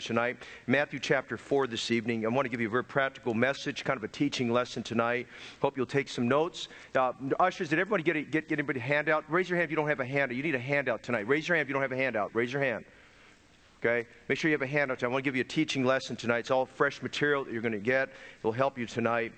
[0.00, 0.36] tonight.
[0.66, 2.26] Matthew chapter 4 this evening.
[2.26, 5.28] I want to give you a very practical message, kind of a teaching lesson tonight.
[5.62, 6.66] Hope you'll take some notes.
[6.96, 9.24] Uh, ushers, did everybody get, a, get, get anybody a handout?
[9.28, 10.36] Raise your hand if you don't have a handout.
[10.36, 11.28] You need a handout tonight.
[11.28, 12.34] Raise your hand if you don't have a handout.
[12.34, 12.84] Raise your hand.
[13.78, 14.08] Okay?
[14.28, 15.04] Make sure you have a handout.
[15.04, 16.38] I want to give you a teaching lesson tonight.
[16.38, 18.08] It's all fresh material that you're going to get.
[18.40, 19.32] It'll help you tonight.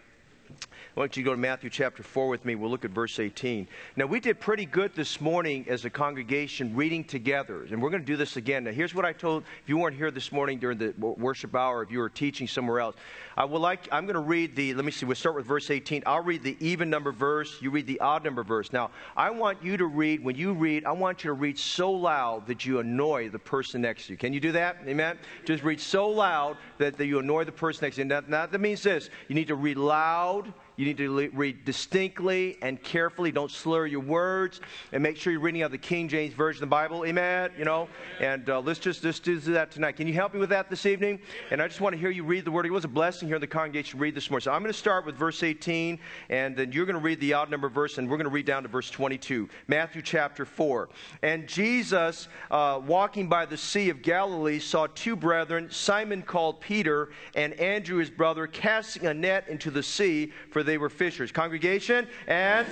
[0.96, 2.54] I want you to go to Matthew chapter 4 with me.
[2.54, 3.68] We'll look at verse 18.
[3.96, 8.00] Now, we did pretty good this morning as a congregation reading together, and we're going
[8.00, 8.64] to do this again.
[8.64, 11.82] Now, here's what I told if you weren't here this morning during the worship hour,
[11.82, 12.96] if you were teaching somewhere else.
[13.36, 15.70] I would like, I'm going to read the, let me see, we'll start with verse
[15.70, 16.02] 18.
[16.06, 18.72] I'll read the even number verse, you read the odd number verse.
[18.72, 21.92] Now, I want you to read, when you read, I want you to read so
[21.92, 24.16] loud that you annoy the person next to you.
[24.16, 24.78] Can you do that?
[24.86, 25.18] Amen?
[25.44, 28.08] Just read so loud that, that you annoy the person next to you.
[28.08, 30.45] Now, now, that means this you need to read loud
[30.76, 33.32] you need to read distinctly and carefully.
[33.32, 34.60] Don't slur your words.
[34.92, 37.04] And make sure you're reading out the King James Version of the Bible.
[37.06, 37.50] Amen?
[37.58, 37.88] You know?
[38.20, 39.96] And uh, let's just let's do that tonight.
[39.96, 41.18] Can you help me with that this evening?
[41.50, 42.66] And I just want to hear you read the Word.
[42.66, 44.44] It was a blessing here in the congregation to read this morning.
[44.44, 47.32] So I'm going to start with verse 18, and then you're going to read the
[47.32, 49.48] odd number verse, and we're going to read down to verse 22.
[49.68, 50.88] Matthew chapter 4.
[51.22, 57.10] And Jesus, uh, walking by the Sea of Galilee, saw two brethren, Simon called Peter,
[57.34, 61.32] and Andrew his brother, casting a net into the sea, for they were fishers.
[61.32, 62.66] Congregation, and.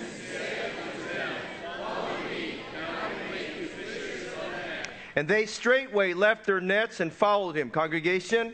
[5.17, 7.71] And they straightway left their nets and followed him.
[7.71, 8.53] Congregation?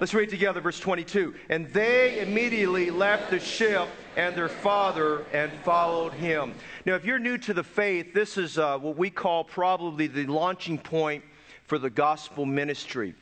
[0.00, 1.34] Let's read together verse 22.
[1.48, 6.54] And they immediately left the ship and their father and followed him.
[6.86, 10.26] Now, if you're new to the faith, this is uh, what we call probably the
[10.26, 11.24] launching point
[11.66, 13.14] for the gospel ministry.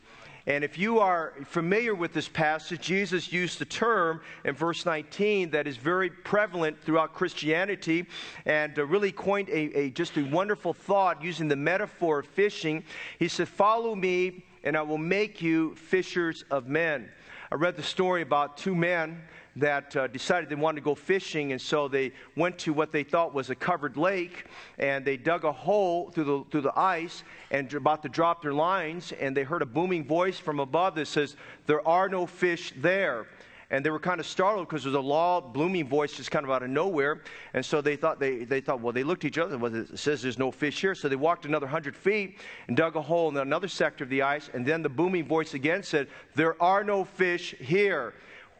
[0.46, 5.50] And if you are familiar with this passage, Jesus used the term in verse 19
[5.50, 8.06] that is very prevalent throughout Christianity
[8.44, 12.82] and uh, really coined a, a, just a wonderful thought using the metaphor of fishing.
[13.20, 17.08] He said, Follow me and I will make you fishers of men.
[17.52, 19.20] I read the story about two men
[19.56, 23.04] that uh, decided they wanted to go fishing, and so they went to what they
[23.04, 24.46] thought was a covered lake,
[24.78, 28.54] and they dug a hole through the, through the ice and about to drop their
[28.54, 31.36] lines, and they heard a booming voice from above that says,
[31.66, 33.26] There are no fish there
[33.72, 36.44] and they were kind of startled because there was a loud, blooming voice just kind
[36.44, 37.22] of out of nowhere.
[37.54, 39.56] And so they thought, they, they thought, well, they looked at each other.
[39.56, 40.94] Well, it says there's no fish here.
[40.94, 42.38] So they walked another hundred feet
[42.68, 44.50] and dug a hole in another sector of the ice.
[44.52, 48.12] And then the booming voice again said, there are no fish here.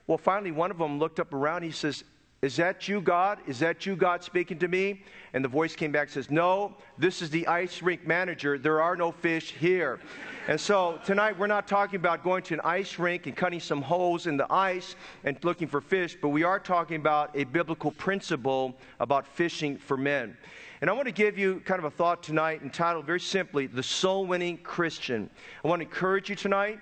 [0.07, 1.63] Well, finally, one of them looked up around.
[1.63, 2.05] He says,
[2.43, 3.39] is that you, God?
[3.47, 5.05] Is that you, God, speaking to me?
[5.33, 8.59] And the voice came back and says, No, this is the ice rink manager.
[8.59, 10.01] There are no fish here.
[10.49, 13.81] And so tonight we're not talking about going to an ice rink and cutting some
[13.81, 17.93] holes in the ice and looking for fish, but we are talking about a biblical
[17.93, 20.37] principle about fishing for men.
[20.81, 23.85] And I want to give you kind of a thought tonight entitled very simply, The
[23.85, 25.31] Soul Winning Christian.
[25.65, 26.81] I want to encourage you tonight.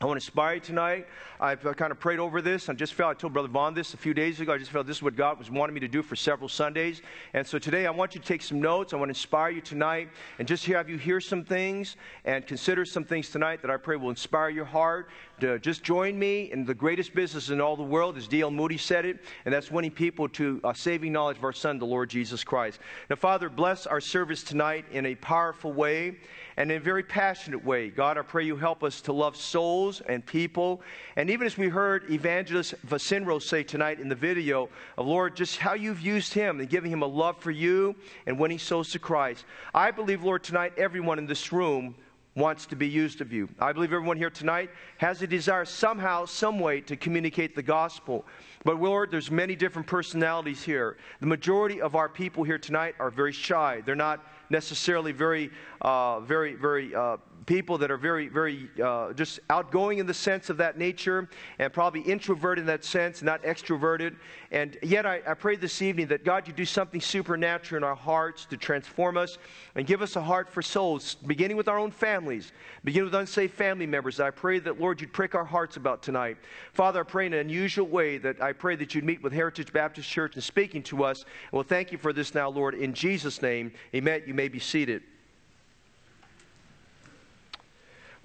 [0.00, 1.08] I want to inspire you tonight.
[1.40, 2.68] I've uh, kind of prayed over this.
[2.68, 4.52] I just felt, I told Brother Vaughn this a few days ago.
[4.52, 7.02] I just felt this is what God was wanting me to do for several Sundays.
[7.34, 8.92] And so today I want you to take some notes.
[8.92, 12.84] I want to inspire you tonight and just have you hear some things and consider
[12.84, 15.10] some things tonight that I pray will inspire your heart.
[15.40, 18.50] To just join me in the greatest business in all the world, as D.L.
[18.50, 21.86] Moody said it, and that's winning people to a saving knowledge of our Son, the
[21.86, 22.80] Lord Jesus Christ.
[23.08, 26.16] Now, Father, bless our service tonight in a powerful way
[26.56, 27.88] and in a very passionate way.
[27.88, 30.82] God, I pray you help us to love souls and people.
[31.14, 35.58] And even as we heard Evangelist Vasinro say tonight in the video of Lord, just
[35.58, 37.94] how you've used him and giving him a love for you
[38.26, 39.44] and winning souls to Christ.
[39.72, 41.94] I believe, Lord, tonight everyone in this room
[42.38, 43.48] wants to be used of you.
[43.58, 48.24] I believe everyone here tonight has a desire somehow, some way to communicate the gospel.
[48.64, 50.96] But Lord, there's many different personalities here.
[51.20, 53.82] The majority of our people here tonight are very shy.
[53.84, 55.50] They're not necessarily very,
[55.80, 57.18] uh, very, very uh,
[57.48, 61.26] people that are very, very uh, just outgoing in the sense of that nature
[61.58, 64.14] and probably introverted in that sense, not extroverted.
[64.50, 67.96] And yet, I, I pray this evening that God, you do something supernatural in our
[67.96, 69.38] hearts to transform us
[69.76, 72.52] and give us a heart for souls, beginning with our own families,
[72.84, 74.20] beginning with unsafe family members.
[74.20, 76.36] I pray that, Lord, you'd prick our hearts about tonight.
[76.74, 79.72] Father, I pray in an unusual way that I pray that you'd meet with Heritage
[79.72, 81.24] Baptist Church and speaking to us.
[81.50, 82.74] We'll thank you for this now, Lord.
[82.74, 84.24] In Jesus' name, amen.
[84.26, 85.02] You may be seated.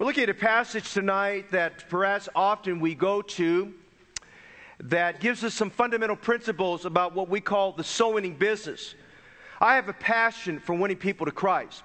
[0.04, 3.72] We're looking at a passage tonight that perhaps often we go to
[4.80, 8.96] that gives us some fundamental principles about what we call the soul winning business.
[9.62, 11.84] I have a passion for winning people to Christ.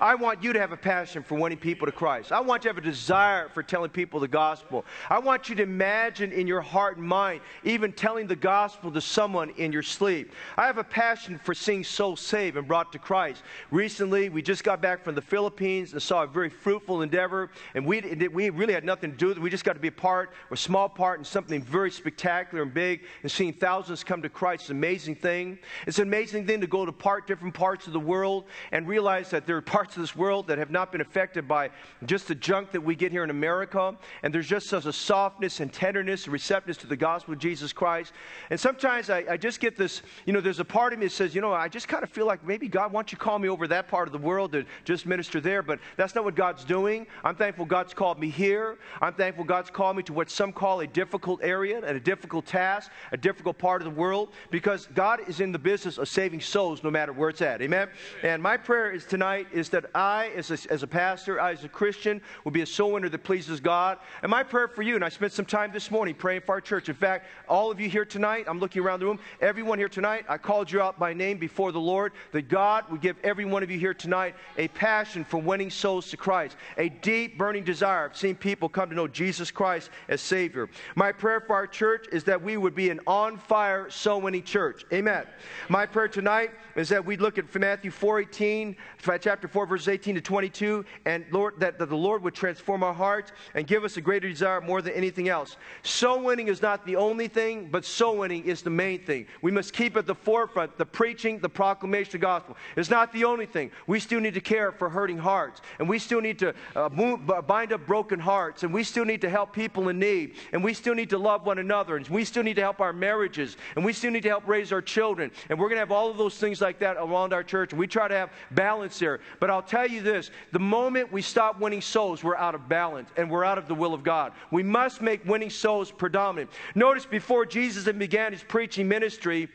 [0.00, 2.32] I want you to have a passion for winning people to Christ.
[2.32, 4.84] I want you to have a desire for telling people the gospel.
[5.08, 9.00] I want you to imagine in your heart and mind even telling the gospel to
[9.00, 10.32] someone in your sleep.
[10.56, 13.42] I have a passion for seeing souls saved and brought to Christ.
[13.70, 17.86] Recently, we just got back from the Philippines and saw a very fruitful endeavor, and
[17.86, 18.00] we,
[18.32, 19.40] we really had nothing to do with it.
[19.40, 22.72] We just got to be a part, a small part in something very spectacular and
[22.72, 25.58] big, and seeing thousands come to Christ is an amazing thing.
[25.86, 29.30] It's an amazing thing to go to part different parts of the world and realize
[29.30, 31.70] that there are parts of this world that have not been affected by
[32.06, 35.60] just the junk that we get here in America, and there's just such a softness
[35.60, 38.12] and tenderness and receptiveness to the gospel of Jesus Christ.
[38.50, 41.12] And sometimes I, I just get this, you know, there's a part of me that
[41.12, 43.38] says, you know, I just kind of feel like maybe God wants you to call
[43.38, 46.34] me over that part of the world to just minister there, but that's not what
[46.34, 47.06] God's doing.
[47.24, 48.78] I'm thankful God's called me here.
[49.00, 52.46] I'm thankful God's called me to what some call a difficult area and a difficult
[52.46, 56.40] task, a difficult part of the world, because God is in the business of saving
[56.40, 57.60] souls no matter where it's at.
[57.62, 57.88] Amen?
[58.22, 61.64] And my prayer is tonight is that I, as a, as a pastor, I, as
[61.64, 63.98] a Christian, will be a soul winner that pleases God.
[64.22, 66.60] And my prayer for you, and I spent some time this morning praying for our
[66.60, 66.88] church.
[66.88, 70.26] In fact, all of you here tonight, I'm looking around the room, everyone here tonight,
[70.28, 73.64] I called you out by name before the Lord, that God would give every one
[73.64, 78.06] of you here tonight a passion for winning souls to Christ, a deep, burning desire
[78.06, 80.68] of seeing people come to know Jesus Christ as Savior.
[80.94, 84.44] My prayer for our church is that we would be an on fire, soul winning
[84.44, 84.84] church.
[84.92, 85.26] Amen.
[85.68, 88.76] My prayer tonight is that we look at Matthew 4 18,
[89.20, 92.94] chapter 4, verses 18 to 22, and Lord, that, that the Lord would transform our
[92.94, 95.56] hearts and give us a greater desire more than anything else.
[95.82, 99.26] Soul winning is not the only thing, but soul winning is the main thing.
[99.42, 102.56] We must keep at the forefront the preaching, the proclamation of the gospel.
[102.76, 103.70] It's not the only thing.
[103.86, 107.20] We still need to care for hurting hearts, and we still need to uh, move,
[107.46, 110.74] bind up broken hearts, and we still need to help people in need, and we
[110.74, 113.84] still need to love one another, and we still need to help our marriages, and
[113.84, 115.30] we still need to help raise our children.
[115.48, 117.78] And we're going to have all of those things like that around our church, and
[117.78, 119.20] we try to have balance there.
[119.40, 123.08] But I'll tell you this the moment we stop winning souls, we're out of balance,
[123.16, 124.32] and we're out of the will of God.
[124.50, 126.50] We must make winning souls predominant.
[126.74, 129.48] Notice before Jesus began his preaching ministry,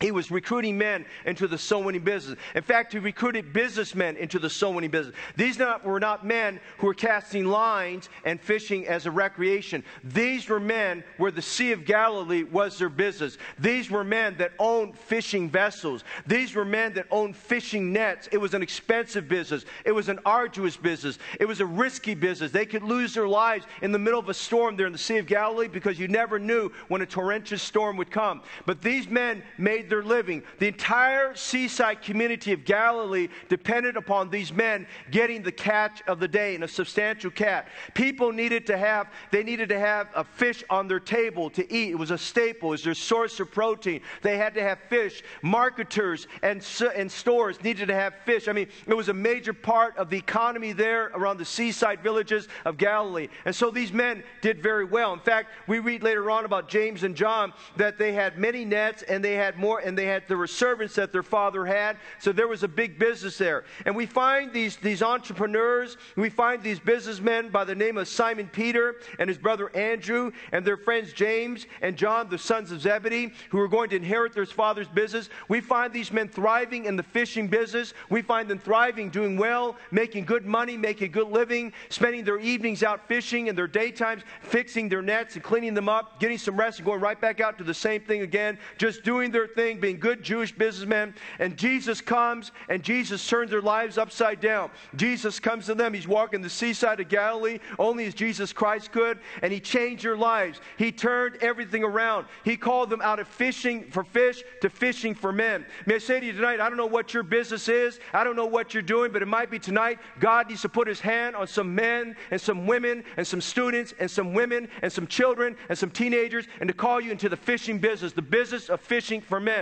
[0.00, 2.38] he was recruiting men into the winning business.
[2.54, 5.16] In fact, he recruited businessmen into the winning business.
[5.34, 9.82] These not, were not men who were casting lines and fishing as a recreation.
[10.04, 13.38] These were men where the Sea of Galilee was their business.
[13.58, 16.04] These were men that owned fishing vessels.
[16.28, 18.28] These were men that owned fishing nets.
[18.30, 19.64] It was an expensive business.
[19.84, 21.18] It was an arduous business.
[21.40, 22.52] It was a risky business.
[22.52, 25.18] They could lose their lives in the middle of a storm there in the Sea
[25.18, 28.42] of Galilee because you never knew when a torrential storm would come.
[28.64, 30.42] But these men made their living.
[30.58, 36.28] The entire seaside community of Galilee depended upon these men getting the catch of the
[36.28, 37.66] day and a substantial catch.
[37.94, 41.90] People needed to have, they needed to have a fish on their table to eat.
[41.90, 44.00] It was a staple, it was their source of protein.
[44.22, 45.22] They had to have fish.
[45.42, 46.64] Marketers and,
[46.94, 48.48] and stores needed to have fish.
[48.48, 52.48] I mean, it was a major part of the economy there around the seaside villages
[52.64, 53.28] of Galilee.
[53.44, 55.12] And so these men did very well.
[55.12, 59.02] In fact, we read later on about James and John that they had many nets
[59.02, 61.96] and they had more and they had there were servants that their father had.
[62.18, 63.64] So there was a big business there.
[63.86, 68.48] And we find these, these entrepreneurs, we find these businessmen by the name of Simon
[68.48, 73.32] Peter and his brother Andrew and their friends James and John, the sons of Zebedee,
[73.50, 75.28] who were going to inherit their father's business.
[75.48, 77.94] We find these men thriving in the fishing business.
[78.08, 82.38] We find them thriving, doing well, making good money, making a good living, spending their
[82.38, 86.56] evenings out fishing and their daytimes fixing their nets and cleaning them up, getting some
[86.56, 89.67] rest and going right back out to the same thing again, just doing their thing
[89.68, 91.14] thing, being good Jewish businessmen.
[91.38, 94.70] And Jesus comes and Jesus turns their lives upside down.
[94.96, 95.92] Jesus comes to them.
[95.94, 99.18] He's walking the seaside of Galilee only as Jesus Christ could.
[99.42, 100.60] And he changed their lives.
[100.76, 102.26] He turned everything around.
[102.44, 105.66] He called them out of fishing for fish to fishing for men.
[105.86, 108.00] May I say to you tonight, I don't know what your business is.
[108.12, 110.88] I don't know what you're doing, but it might be tonight God needs to put
[110.88, 114.92] his hand on some men and some women and some students and some women and
[114.92, 118.68] some children and some teenagers and to call you into the fishing business, the business
[118.68, 119.57] of fishing for men.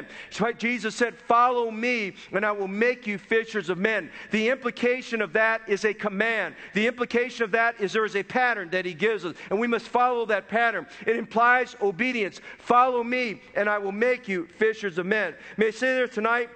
[0.59, 4.11] Jesus said, Follow me, and I will make you fishers of men.
[4.31, 6.55] The implication of that is a command.
[6.75, 9.67] The implication of that is there is a pattern that he gives us, and we
[9.67, 10.87] must follow that pattern.
[11.07, 12.41] It implies obedience.
[12.59, 15.35] Follow me, and I will make you fishers of men.
[15.57, 16.51] May I say there tonight?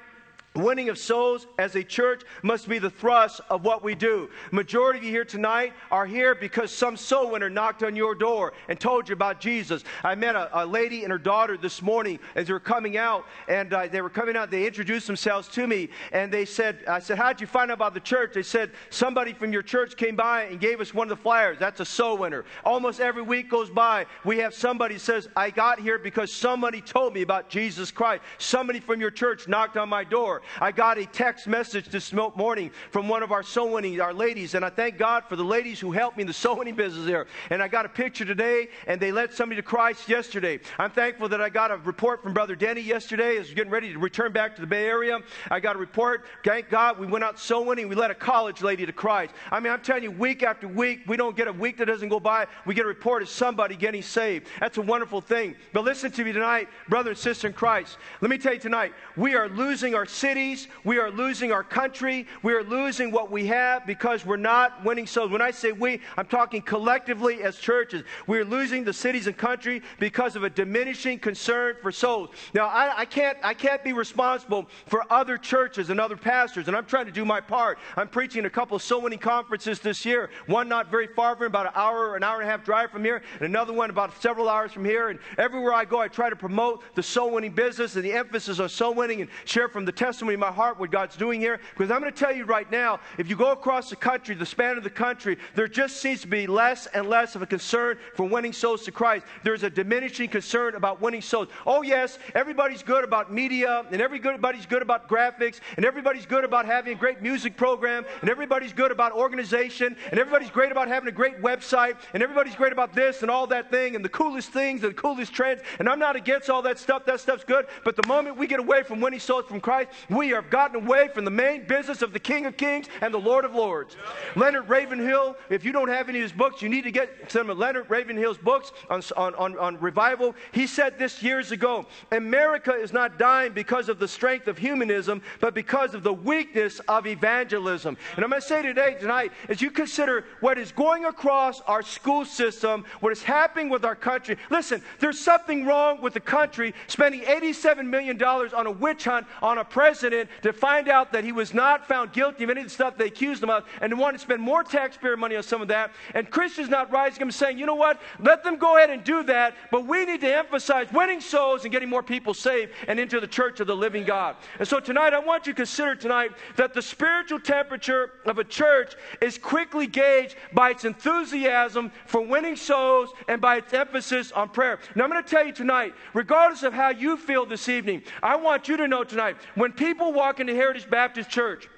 [0.57, 4.29] Winning of souls as a church must be the thrust of what we do.
[4.51, 8.53] Majority of you here tonight are here because some soul winner knocked on your door
[8.69, 9.85] and told you about Jesus.
[10.03, 13.27] I met a, a lady and her daughter this morning as they were coming out,
[13.47, 14.51] and uh, they were coming out.
[14.51, 17.95] They introduced themselves to me, and they said, "I said, how'd you find out about
[17.95, 21.17] the church?" They said, "Somebody from your church came by and gave us one of
[21.17, 21.61] the flyers.
[21.61, 22.45] That's a soul winner.
[22.65, 27.15] Almost every week goes by, we have somebody says, "I got here because somebody told
[27.15, 28.25] me about Jesus Christ.
[28.39, 32.71] Somebody from your church knocked on my door." I got a text message this morning
[32.91, 35.93] from one of our winning, our ladies, and I thank God for the ladies who
[35.93, 37.27] helped me in the winning business there.
[37.51, 40.61] And I got a picture today, and they led somebody to Christ yesterday.
[40.79, 43.99] I'm thankful that I got a report from Brother Denny yesterday as getting ready to
[43.99, 45.21] return back to the Bay Area.
[45.51, 46.25] I got a report.
[46.45, 47.89] Thank God we went out soul winning.
[47.89, 49.33] We led a college lady to Christ.
[49.51, 52.09] I mean, I'm telling you, week after week, we don't get a week that doesn't
[52.09, 52.47] go by.
[52.67, 54.47] We get a report of somebody getting saved.
[54.61, 55.57] That's a wonderful thing.
[55.73, 57.99] But listen to me tonight, brother and sister in Christ.
[58.21, 60.69] Let me tell you tonight, we are losing our cities.
[60.85, 62.25] We are losing our country.
[62.45, 65.33] We are losing what we have because we're not winning souls.
[65.33, 68.05] When I say we, I'm talking collectively as churches.
[68.29, 72.31] We're losing the cities and country because of a diminishing concern for souls.
[72.55, 76.77] Now, I, I, can't, I can't be responsible for other churches and other pastors, and
[76.77, 77.81] I'm trying to do my part.
[77.97, 80.31] I'm preaching a couple of soul winning conferences this year.
[80.47, 83.03] One not very far from about an hour, an hour and a half drive from
[83.03, 85.09] here, and another one about several hours from here.
[85.09, 88.61] And everywhere I go, I try to promote the soul winning business and the emphasis
[88.61, 91.61] on soul winning and share from the testimony of my heart what God's doing here.
[91.77, 94.47] Because I'm going to tell you right now, if you go across the country, the
[94.47, 97.99] span of the country, there just seems to be less and less of a concern
[98.15, 99.25] for winning souls to Christ.
[99.43, 101.49] There's a diminishing concern about winning souls.
[101.67, 106.67] Oh, yes, everybody's good about media, and everybody's good about graphics, and everybody's good about
[106.67, 111.09] having a great music program, and everybody's good about organization, and everybody's great about having
[111.09, 114.51] a great website, and everybody's great about this and all that thing, and the coolest
[114.51, 115.63] things and the coolest trends.
[115.79, 117.05] And I'm not against all that stuff.
[117.07, 117.67] That stuff's good.
[117.85, 121.09] But the moment we get away from winning souls from Christ, we have gotten away
[121.09, 123.97] from the main business of the King of Kings and the Lord of Lords.
[124.35, 127.49] Leonard Ravenhill, if you don't have any of his books, you need to get some
[127.49, 130.35] of Leonard Ravenhill's books on, on, on, on revival.
[130.53, 135.23] He said this years ago America is not dying because of the strength of humanism,
[135.41, 137.97] but because of the weakness of evangelism.
[138.17, 141.83] And I'm going to say today, tonight, as you consider what is going across our
[141.83, 146.75] school system, what is happening with our country, listen, there's something wrong with the country
[146.89, 151.33] spending $87 million on a witch hunt on a president to find out that he
[151.33, 153.97] was not found guilty of any of the stuff they accused him of and to
[153.97, 155.93] want to spend more taxpayer money on some of that.
[156.15, 159.05] And Christians not rising up and saying, you know what, let them go ahead and
[159.05, 162.99] do that, but we need to emphasize winning souls and getting more people saved and
[162.99, 164.37] into the church of the living God.
[164.59, 168.45] And so tonight, I want you to consider tonight that the spiritual temperature of a
[168.45, 174.49] church is quickly gauged by its enthusiasm for winning souls and by its emphasis on
[174.49, 174.79] prayer.
[174.95, 178.37] Now, I'm going to tell you tonight, regardless of how you feel this evening, I
[178.37, 181.69] want you to know tonight when people walk into Heritage Baptist Church,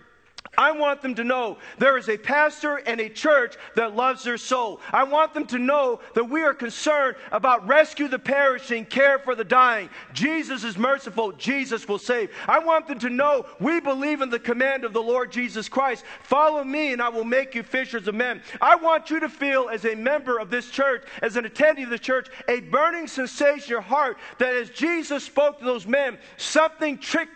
[0.59, 4.37] I want them to know there is a pastor and a church that loves their
[4.37, 4.81] soul.
[4.93, 9.35] I want them to know that we are concerned about rescue the perishing, care for
[9.35, 9.89] the dying.
[10.13, 11.33] Jesus is merciful.
[11.33, 12.31] Jesus will save.
[12.47, 16.05] I want them to know we believe in the command of the Lord Jesus Christ.
[16.23, 18.43] Follow me and I will make you fishers of men.
[18.61, 21.91] I want you to feel as a member of this church, as an attendee of
[21.91, 26.19] the church, a burning sensation in your heart that as Jesus spoke to those men,
[26.37, 27.31] something trick,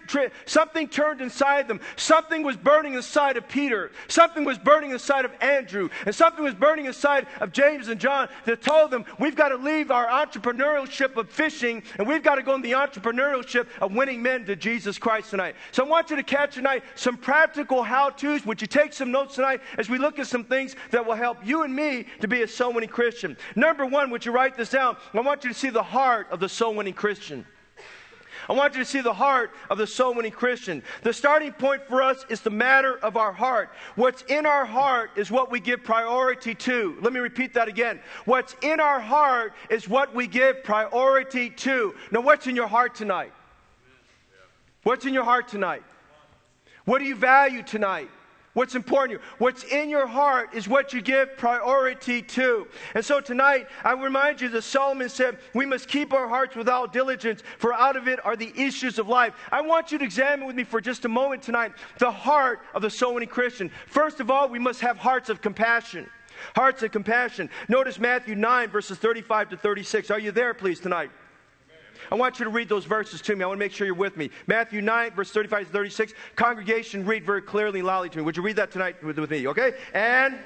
[0.44, 1.80] something turned inside them.
[1.96, 3.92] Something was burning inside inside of Peter.
[4.08, 5.88] Something was burning inside of Andrew.
[6.04, 9.56] And something was burning inside of James and John that told them, we've got to
[9.56, 14.20] leave our entrepreneurship of fishing and we've got to go in the entrepreneurship of winning
[14.20, 15.54] men to Jesus Christ tonight.
[15.70, 18.44] So I want you to catch tonight some practical how to's.
[18.44, 21.46] Would you take some notes tonight as we look at some things that will help
[21.46, 23.36] you and me to be a soul winning Christian?
[23.54, 24.96] Number one, would you write this down?
[25.14, 27.46] I want you to see the heart of the soul winning Christian.
[28.48, 30.82] I want you to see the heart of the soul winning Christian.
[31.02, 33.70] The starting point for us is the matter of our heart.
[33.96, 36.96] What's in our heart is what we give priority to.
[37.00, 38.00] Let me repeat that again.
[38.24, 41.94] What's in our heart is what we give priority to.
[42.10, 43.32] Now, what's in your heart tonight?
[44.84, 45.82] What's in your heart tonight?
[46.84, 48.08] What do you value tonight?
[48.56, 49.32] What's important to you.
[49.36, 52.66] What's in your heart is what you give priority to.
[52.94, 56.66] And so tonight, I remind you that Solomon said, We must keep our hearts with
[56.66, 59.34] all diligence, for out of it are the issues of life.
[59.52, 62.80] I want you to examine with me for just a moment tonight the heart of
[62.80, 63.70] the soul winning Christian.
[63.88, 66.08] First of all, we must have hearts of compassion.
[66.54, 67.50] Hearts of compassion.
[67.68, 70.10] Notice Matthew 9, verses 35 to 36.
[70.10, 71.10] Are you there, please, tonight?
[72.10, 73.44] I want you to read those verses to me.
[73.44, 74.30] I want to make sure you're with me.
[74.46, 76.12] Matthew 9, verse 35 to 36.
[76.36, 78.22] Congregation, read very clearly and loudly to me.
[78.24, 79.74] Would you read that tonight with, with me, okay?
[79.94, 80.38] And.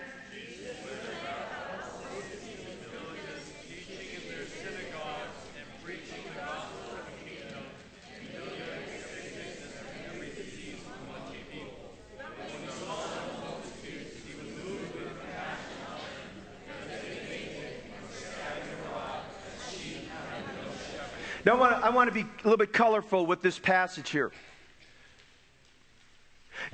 [21.50, 24.10] Now, I want, to, I want to be a little bit colorful with this passage
[24.10, 24.30] here.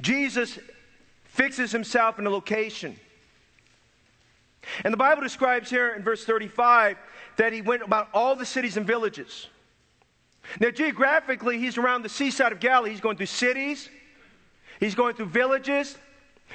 [0.03, 0.59] Jesus
[1.25, 2.95] fixes himself in a location.
[4.85, 6.99] And the Bible describes here in verse 35
[7.39, 9.47] that he went about all the cities and villages.
[10.61, 12.91] Now, geographically, he's around the seaside of Galilee.
[12.91, 13.89] He's going through cities,
[14.79, 15.97] he's going through villages,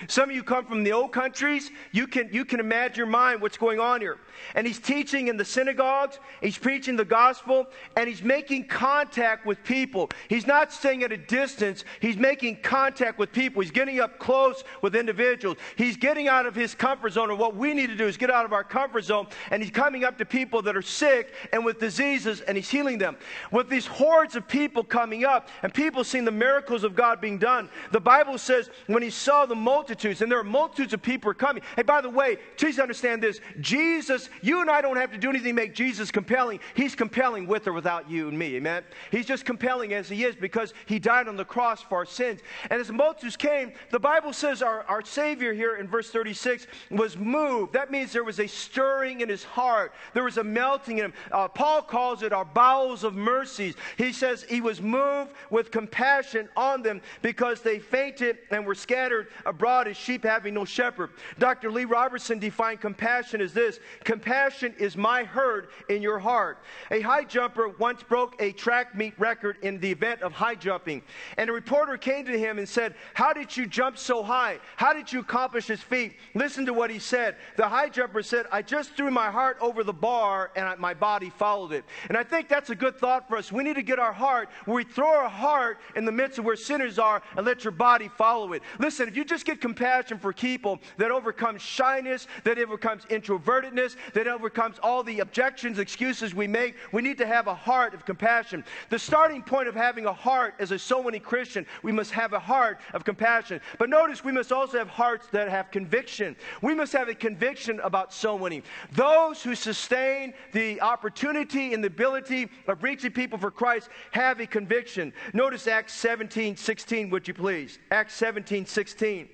[0.08, 1.70] some of you come from the old countries.
[1.92, 4.18] You can, you can imagine your mind what's going on here.
[4.56, 9.64] And he's teaching in the synagogues, he's preaching the gospel, and he's making contact with
[9.64, 10.10] people.
[10.30, 13.62] He's not staying at a distance, he's making contact with people.
[13.62, 15.58] He's getting up close with individuals.
[15.76, 17.30] He's getting out of his comfort zone.
[17.30, 19.72] And what we need to do is get out of our comfort zone, and he's
[19.72, 23.18] coming up to people that are sick and with diseases, and he's healing them.
[23.52, 27.38] With these hordes of people coming up, and people seeing the miracles of God being
[27.38, 31.02] done, the Bible says when he saw the multitude, multitudes, and there are multitudes of
[31.02, 31.64] people are coming.
[31.76, 33.42] Hey, by the way, please understand this.
[33.62, 36.60] Jesus, you and I don't have to do anything to make Jesus compelling.
[36.76, 38.84] He's compelling with or without you and me, amen?
[39.10, 42.42] He's just compelling as he is because he died on the cross for our sins.
[42.70, 46.68] And as the multitudes came, the Bible says our, our Savior here in verse 36
[46.92, 47.74] was moved.
[47.74, 51.14] That means there was a stirring in his heart, there was a melting in him.
[51.32, 53.74] Uh, Paul calls it our bowels of mercies.
[53.98, 59.30] He says he was moved with compassion on them because they fainted and were scattered
[59.44, 61.12] abroad as sheep having no shepherd.
[61.40, 61.72] Dr.
[61.72, 66.60] Lee Roberson defined compassion as this Compassion is my herd in your heart.
[66.92, 71.02] A high jumper once broke a track meet record in the event of high jumping.
[71.38, 74.60] And a reporter came to him and said, How did you jump so high?
[74.76, 76.16] How did you accomplish his feat?
[76.34, 77.36] Listen to what he said.
[77.58, 81.30] The high jumper said, I just threw my heart over the bar and my body
[81.30, 81.86] followed it.
[82.10, 83.52] And I think that's a good thought for us.
[83.52, 86.56] We need to get our heart we throw our heart in the midst of where
[86.56, 88.64] sinners are and let your body follow it.
[88.80, 94.28] Listen, if you just get compassion for people that overcomes shyness, that overcomes introvertedness, that
[94.28, 96.76] overcomes all the objections, excuses we make.
[96.92, 98.66] We need to have a heart of compassion.
[98.90, 102.34] The starting point of having a heart as a soul winning Christian, we must have
[102.34, 103.62] a heart of compassion.
[103.78, 106.36] But notice we must also have hearts that have conviction.
[106.62, 108.64] We must have a conviction about soul winning.
[108.92, 114.48] Those who sustain the opportunity and the ability of reaching people for Christ have a
[114.48, 115.14] conviction.
[115.34, 117.80] Notice Acts 17 16, would you please?
[117.92, 119.30] Acts 17 16.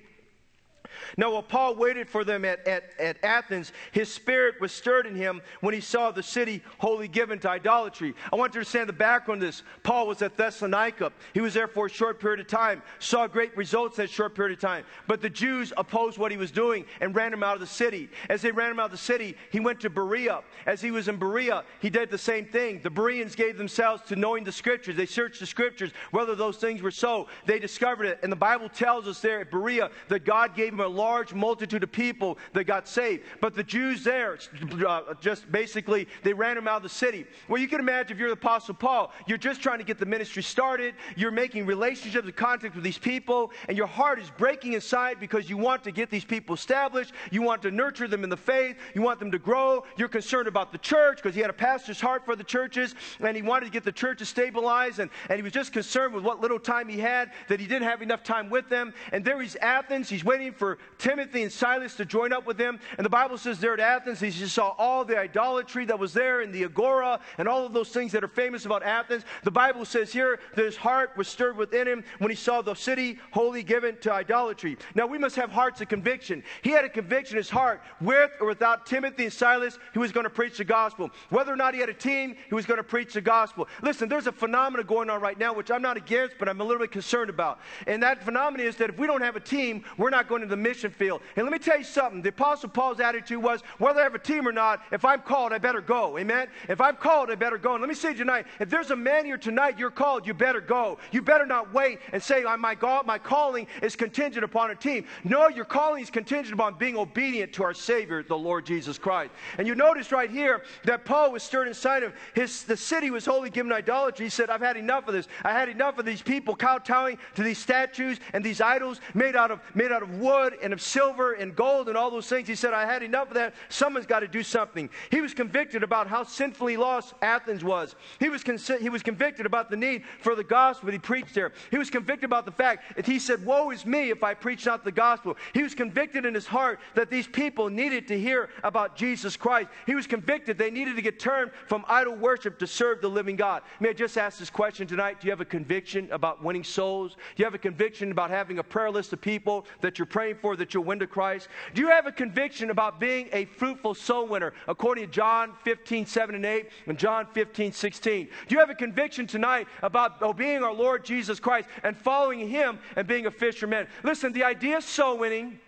[1.16, 5.14] Now, while Paul waited for them at, at, at Athens, his spirit was stirred in
[5.14, 8.14] him when he saw the city wholly given to idolatry.
[8.32, 9.62] I want you to understand the background of this.
[9.82, 11.12] Paul was at Thessalonica.
[11.34, 14.56] He was there for a short period of time, saw great results that short period
[14.56, 14.84] of time.
[15.06, 18.08] But the Jews opposed what he was doing and ran him out of the city.
[18.28, 20.42] As they ran him out of the city, he went to Berea.
[20.66, 22.80] As he was in Berea, he did the same thing.
[22.82, 24.96] The Bereans gave themselves to knowing the scriptures.
[24.96, 27.28] They searched the scriptures, whether those things were so.
[27.46, 28.20] They discovered it.
[28.22, 31.82] And the Bible tells us there at Berea that God gave him a large multitude
[31.82, 33.24] of people that got saved.
[33.40, 34.38] But the Jews there,
[34.86, 37.26] uh, just basically, they ran him out of the city.
[37.48, 40.06] Well, you can imagine if you're the Apostle Paul, you're just trying to get the
[40.06, 44.74] ministry started, you're making relationships and contact with these people, and your heart is breaking
[44.74, 48.30] inside because you want to get these people established, you want to nurture them in
[48.30, 51.50] the faith, you want them to grow, you're concerned about the church because he had
[51.50, 55.10] a pastor's heart for the churches, and he wanted to get the churches stabilized, and,
[55.28, 58.02] and he was just concerned with what little time he had, that he didn't have
[58.02, 58.92] enough time with them.
[59.12, 62.78] And there he's Athens, he's waiting for Timothy and Silas to join up with him.
[62.96, 66.12] And the Bible says there at Athens, he just saw all the idolatry that was
[66.12, 69.24] there in the agora and all of those things that are famous about Athens.
[69.44, 72.74] The Bible says here that his heart was stirred within him when he saw the
[72.74, 74.76] city wholly given to idolatry.
[74.94, 76.42] Now we must have hearts of conviction.
[76.62, 80.12] He had a conviction in his heart, with or without Timothy and Silas, he was
[80.12, 81.10] going to preach the gospel.
[81.30, 83.68] Whether or not he had a team, he was going to preach the gospel.
[83.82, 86.64] Listen, there's a phenomenon going on right now, which I'm not against, but I'm a
[86.64, 87.60] little bit concerned about.
[87.86, 90.48] And that phenomenon is that if we don't have a team, we're not going to
[90.48, 91.22] the mission field.
[91.36, 92.22] And let me tell you something.
[92.22, 95.52] The Apostle Paul's attitude was whether I have a team or not, if I'm called,
[95.52, 96.18] I better go.
[96.18, 96.48] Amen?
[96.68, 97.74] If I'm called, I better go.
[97.74, 100.60] And let me say tonight, if there's a man here tonight, you're called, you better
[100.60, 100.98] go.
[101.12, 105.06] You better not wait and say, my, God, my calling is contingent upon a team.
[105.24, 109.32] No, your calling is contingent upon being obedient to our Savior, the Lord Jesus Christ.
[109.58, 113.24] And you notice right here that Paul was stirred inside of his, the city was
[113.24, 114.26] wholly given idolatry.
[114.26, 115.28] He said, I've had enough of this.
[115.44, 119.50] I had enough of these people kowtowing to these statues and these idols made out
[119.50, 122.48] of, made out of wood and of silver and gold and all those things.
[122.48, 123.54] He said, I had enough of that.
[123.68, 124.88] Someone's got to do something.
[125.10, 127.94] He was convicted about how sinfully lost Athens was.
[128.20, 131.34] He was, con- he was convicted about the need for the gospel that he preached
[131.34, 131.52] there.
[131.70, 134.66] He was convicted about the fact that he said, Woe is me if I preach
[134.66, 135.36] not the gospel.
[135.54, 139.68] He was convicted in his heart that these people needed to hear about Jesus Christ.
[139.86, 143.36] He was convicted they needed to get turned from idol worship to serve the living
[143.36, 143.62] God.
[143.80, 145.20] May I just ask this question tonight?
[145.20, 147.14] Do you have a conviction about winning souls?
[147.14, 150.36] Do you have a conviction about having a prayer list of people that you're praying
[150.40, 151.48] for that you'll win to Christ?
[151.74, 156.06] Do you have a conviction about being a fruitful soul winner according to John 15,
[156.06, 158.28] 7 and 8 and John 15, 16?
[158.46, 162.48] Do you have a conviction tonight about oh, obeying our Lord Jesus Christ and following
[162.48, 163.86] Him and being a fisherman?
[164.02, 165.58] Listen, the idea of soul winning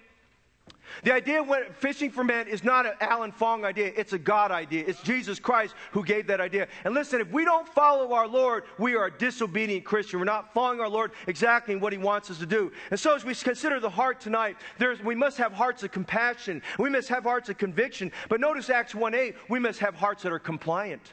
[1.05, 4.51] The idea of fishing for men is not an Alan Fong idea, it's a God
[4.51, 4.85] idea.
[4.87, 6.69] It's Jesus Christ who gave that idea.
[6.85, 10.19] And listen, if we don't follow our Lord, we are a disobedient Christian.
[10.19, 12.73] We're not following our Lord exactly what He wants us to do.
[12.91, 14.57] And so as we consider the heart tonight,
[15.05, 16.63] we must have hearts of compassion.
[16.79, 18.13] We must have hearts of conviction.
[18.29, 21.13] But notice Acts 1 8, we must have hearts that are compliant.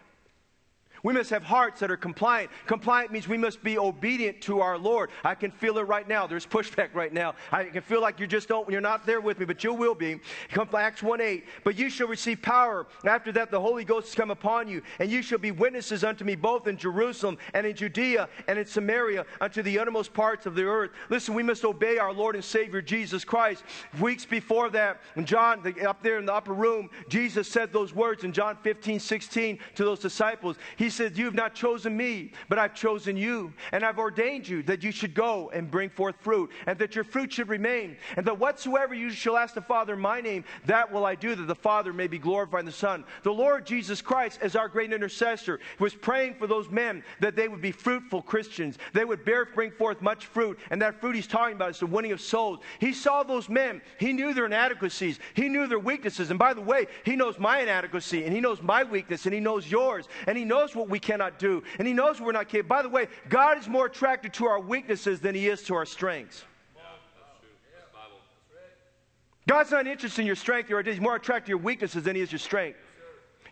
[1.04, 2.50] We must have hearts that are compliant.
[2.66, 5.10] Compliant means we must be obedient to our Lord.
[5.24, 6.28] I can feel it right now.
[6.28, 7.36] There's pushback right now.
[7.52, 9.96] I can feel like you just don't, you're not there with me, but you will
[9.96, 10.20] be.
[10.50, 11.46] Come Acts 1 8.
[11.64, 12.88] But you shall receive power.
[13.06, 16.24] After that, the Holy Ghost has come upon you, and you shall be witnesses unto
[16.24, 20.56] me both in Jerusalem and in Judea and in Samaria unto the uttermost parts of
[20.56, 20.92] the earth.
[21.10, 23.64] Listen, we must obey our Lord and Savior Jesus Christ.
[24.00, 28.24] Weeks before that, when John, up there in the upper room, Jesus said those words
[28.24, 30.58] in John 15, 16 to those disciples.
[30.76, 33.52] He he said, You have not chosen me, but I've chosen you.
[33.74, 37.04] And I've ordained you that you should go and bring forth fruit, and that your
[37.04, 37.98] fruit should remain.
[38.16, 41.36] And that whatsoever you shall ask the Father in my name, that will I do,
[41.36, 43.04] that the Father may be glorified in the Son.
[43.24, 47.50] The Lord Jesus Christ, as our great intercessor, was praying for those men that they
[47.50, 48.78] would be fruitful Christians.
[48.94, 50.58] They would bear, bring forth much fruit.
[50.72, 52.60] And that fruit he's talking about is the winning of souls.
[52.80, 53.82] He saw those men.
[54.00, 55.20] He knew their inadequacies.
[55.34, 56.30] He knew their weaknesses.
[56.30, 59.42] And by the way, he knows my inadequacy, and he knows my weakness, and he
[59.42, 60.08] knows yours.
[60.28, 61.64] And he knows what we cannot do.
[61.80, 62.76] And He knows we're not capable.
[62.76, 65.86] By the way, God is more attracted to our weaknesses than He is to our
[65.86, 66.44] strengths.
[69.48, 72.22] God's not interested in your strength or He's more attracted to your weaknesses than He
[72.22, 72.78] is your strength.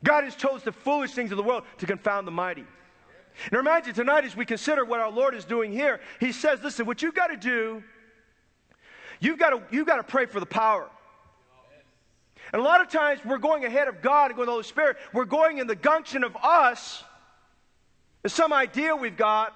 [0.03, 2.65] God has chose the foolish things of the world to confound the mighty.
[3.45, 6.31] And I remind you tonight as we consider what our Lord is doing here, He
[6.31, 7.83] says, listen, what you've got to do,
[9.19, 10.89] you've got to, you've got to pray for the power.
[12.53, 14.63] And a lot of times we're going ahead of God and going to the Holy
[14.63, 14.97] Spirit.
[15.13, 17.03] We're going in the gunction of us
[18.25, 19.53] there's some idea we've got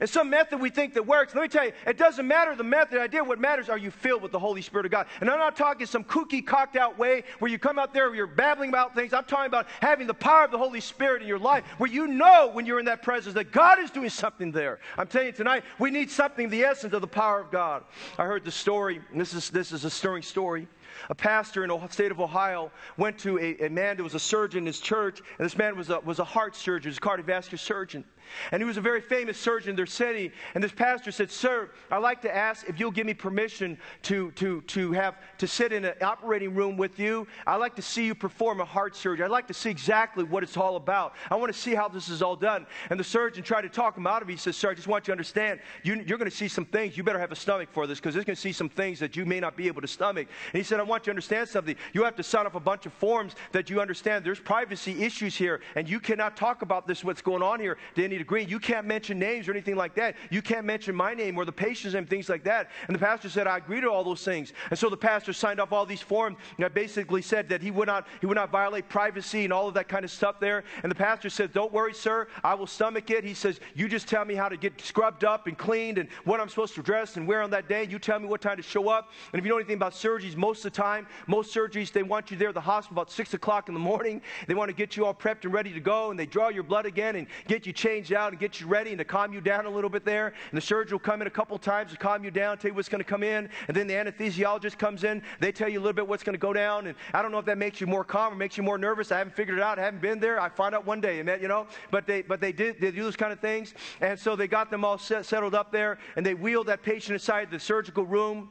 [0.00, 1.32] and some method we think that works.
[1.32, 3.22] Let me tell you, it doesn't matter the method, idea.
[3.22, 5.06] What matters are you filled with the Holy Spirit of God.
[5.20, 8.26] And I'm not talking some kooky, cocked out way where you come out there you're
[8.26, 9.12] babbling about things.
[9.12, 12.08] I'm talking about having the power of the Holy Spirit in your life where you
[12.08, 14.80] know when you're in that presence that God is doing something there.
[14.98, 17.84] I'm telling you tonight, we need something, the essence of the power of God.
[18.18, 20.66] I heard the story, this is, this is a stirring story.
[21.10, 24.20] A pastor in the state of Ohio went to a, a man that was a
[24.20, 27.00] surgeon in his church, and this man was a, was a heart surgeon, was a
[27.00, 28.04] cardiovascular surgeon.
[28.52, 30.32] And he was a very famous surgeon in their city.
[30.54, 34.30] And this pastor said, Sir, I'd like to ask if you'll give me permission to,
[34.32, 37.26] to, to, have, to sit in an operating room with you.
[37.46, 39.24] I'd like to see you perform a heart surgery.
[39.24, 41.14] I'd like to see exactly what it's all about.
[41.30, 42.66] I want to see how this is all done.
[42.90, 44.32] And the surgeon tried to talk him out of it.
[44.32, 46.64] He says, Sir, I just want you to understand, you, are going to see some
[46.64, 46.96] things.
[46.96, 49.16] You better have a stomach for this because you're going to see some things that
[49.16, 50.28] you may not be able to stomach.
[50.52, 51.76] And he said, I want you to understand something.
[51.92, 55.36] You have to sign off a bunch of forms that you understand there's privacy issues
[55.36, 58.86] here, and you cannot talk about this, what's going on here to any You can't
[58.86, 60.16] mention names or anything like that.
[60.30, 62.70] You can't mention my name or the patient's name, things like that.
[62.86, 64.52] And the pastor said, I agree to all those things.
[64.70, 67.70] And so the pastor signed off all these forms and I basically said that he
[67.70, 70.64] would not, he would not violate privacy and all of that kind of stuff there.
[70.82, 73.24] And the pastor said, Don't worry, sir, I will stomach it.
[73.24, 76.40] He says, You just tell me how to get scrubbed up and cleaned and what
[76.40, 77.84] I'm supposed to dress and wear on that day.
[77.84, 79.10] You tell me what time to show up.
[79.32, 82.30] And if you know anything about surgeries, most of the time, most surgeries, they want
[82.30, 84.20] you there at the hospital about 6 o'clock in the morning.
[84.46, 86.62] They want to get you all prepped and ready to go, and they draw your
[86.62, 89.40] blood again and get you changed out and get you ready and to calm you
[89.40, 90.28] down a little bit there.
[90.28, 92.74] And the surgeon will come in a couple times to calm you down, tell you
[92.74, 93.48] what's going to come in.
[93.68, 95.22] And then the anesthesiologist comes in.
[95.40, 96.86] They tell you a little bit what's going to go down.
[96.86, 99.12] And I don't know if that makes you more calm or makes you more nervous.
[99.12, 99.78] I haven't figured it out.
[99.78, 100.40] I haven't been there.
[100.40, 101.66] I find out one day, that, you know.
[101.90, 103.74] But they, but they did they do those kind of things.
[104.00, 107.16] And so they got them all set, settled up there, and they wheeled that patient
[107.16, 108.50] aside to the surgical room.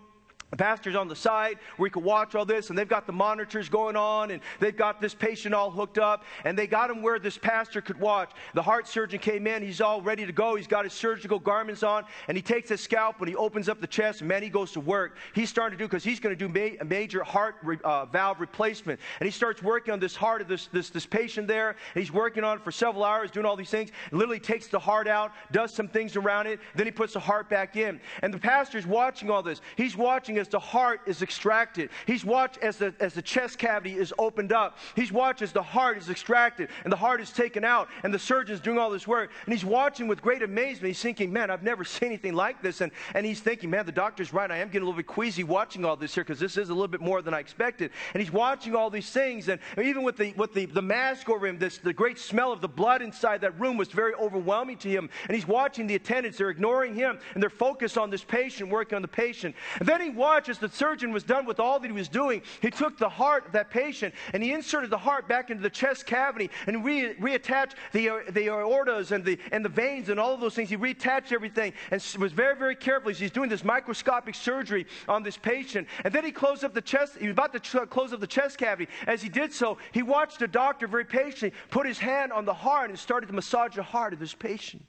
[0.54, 3.12] The pastor's on the side where he could watch all this, and they've got the
[3.12, 7.02] monitors going on, and they've got this patient all hooked up, and they got him
[7.02, 8.30] where this pastor could watch.
[8.54, 11.82] The heart surgeon came in, he's all ready to go, he's got his surgical garments
[11.82, 14.50] on, and he takes his scalp and he opens up the chest, and man, he
[14.50, 15.18] goes to work.
[15.34, 18.06] He's starting to do, because he's going to do ma- a major heart re- uh,
[18.06, 21.70] valve replacement, and he starts working on this heart of this, this, this patient there,
[21.70, 24.78] and he's working on it for several hours, doing all these things, literally takes the
[24.78, 28.00] heart out, does some things around it, then he puts the heart back in.
[28.22, 29.60] And the pastor's watching all this.
[29.76, 31.90] He's watching as the heart is extracted.
[32.06, 34.78] He's watched as the, as the chest cavity is opened up.
[34.94, 38.20] He's watched as the heart is extracted and the heart is taken out and the
[38.20, 39.32] surgeon's doing all this work.
[39.46, 40.88] And he's watching with great amazement.
[40.88, 42.82] He's thinking, man, I've never seen anything like this.
[42.82, 44.52] And, and he's thinking, man, the doctor's right.
[44.52, 46.74] I am getting a little bit queasy watching all this here because this is a
[46.74, 47.92] little bit more than I expected.
[48.14, 49.48] And he's watching all these things.
[49.48, 52.60] And even with the, with the, the mask over him, this, the great smell of
[52.60, 55.10] the blood inside that room was very overwhelming to him.
[55.30, 56.38] And he's watching the attendants.
[56.38, 59.56] They're ignoring him and they're focused on this patient, working on the patient.
[59.80, 60.10] And then he
[60.50, 62.42] as the surgeon was done with all that he was doing.
[62.62, 65.70] He took the heart of that patient and he inserted the heart back into the
[65.70, 70.20] chest cavity and re- reattached the, uh, the aortas and the, and the veins and
[70.20, 70.70] all of those things.
[70.70, 75.24] He reattached everything and was very, very careful as he's doing this microscopic surgery on
[75.24, 75.88] this patient.
[76.04, 78.28] And then he closed up the chest, he was about to ch- close up the
[78.28, 78.92] chest cavity.
[79.08, 82.54] As he did so, he watched the doctor very patiently put his hand on the
[82.54, 84.84] heart and started to massage the heart of this patient.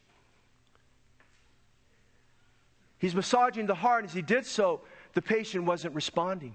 [2.98, 4.04] He's massaging the heart.
[4.04, 4.80] As he did so,
[5.14, 6.54] the patient wasn't responding.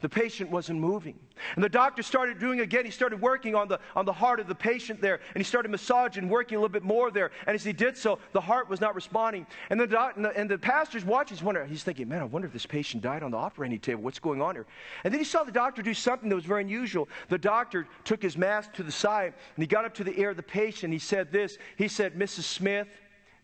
[0.00, 1.18] The patient wasn't moving.
[1.56, 4.46] And the doctor started doing again, he started working on the, on the heart of
[4.46, 7.30] the patient there, and he started massaging, working a little bit more there.
[7.46, 9.46] And as he did so, the heart was not responding.
[9.68, 12.24] And the, doc, and the, and the pastor's watching, he's wondering, he's thinking, man, I
[12.24, 14.02] wonder if this patient died on the operating table.
[14.02, 14.66] What's going on here?
[15.04, 17.08] And then he saw the doctor do something that was very unusual.
[17.28, 20.30] The doctor took his mask to the side, and he got up to the ear
[20.30, 20.92] of the patient.
[20.92, 22.44] He said this He said, Mrs.
[22.44, 22.88] Smith,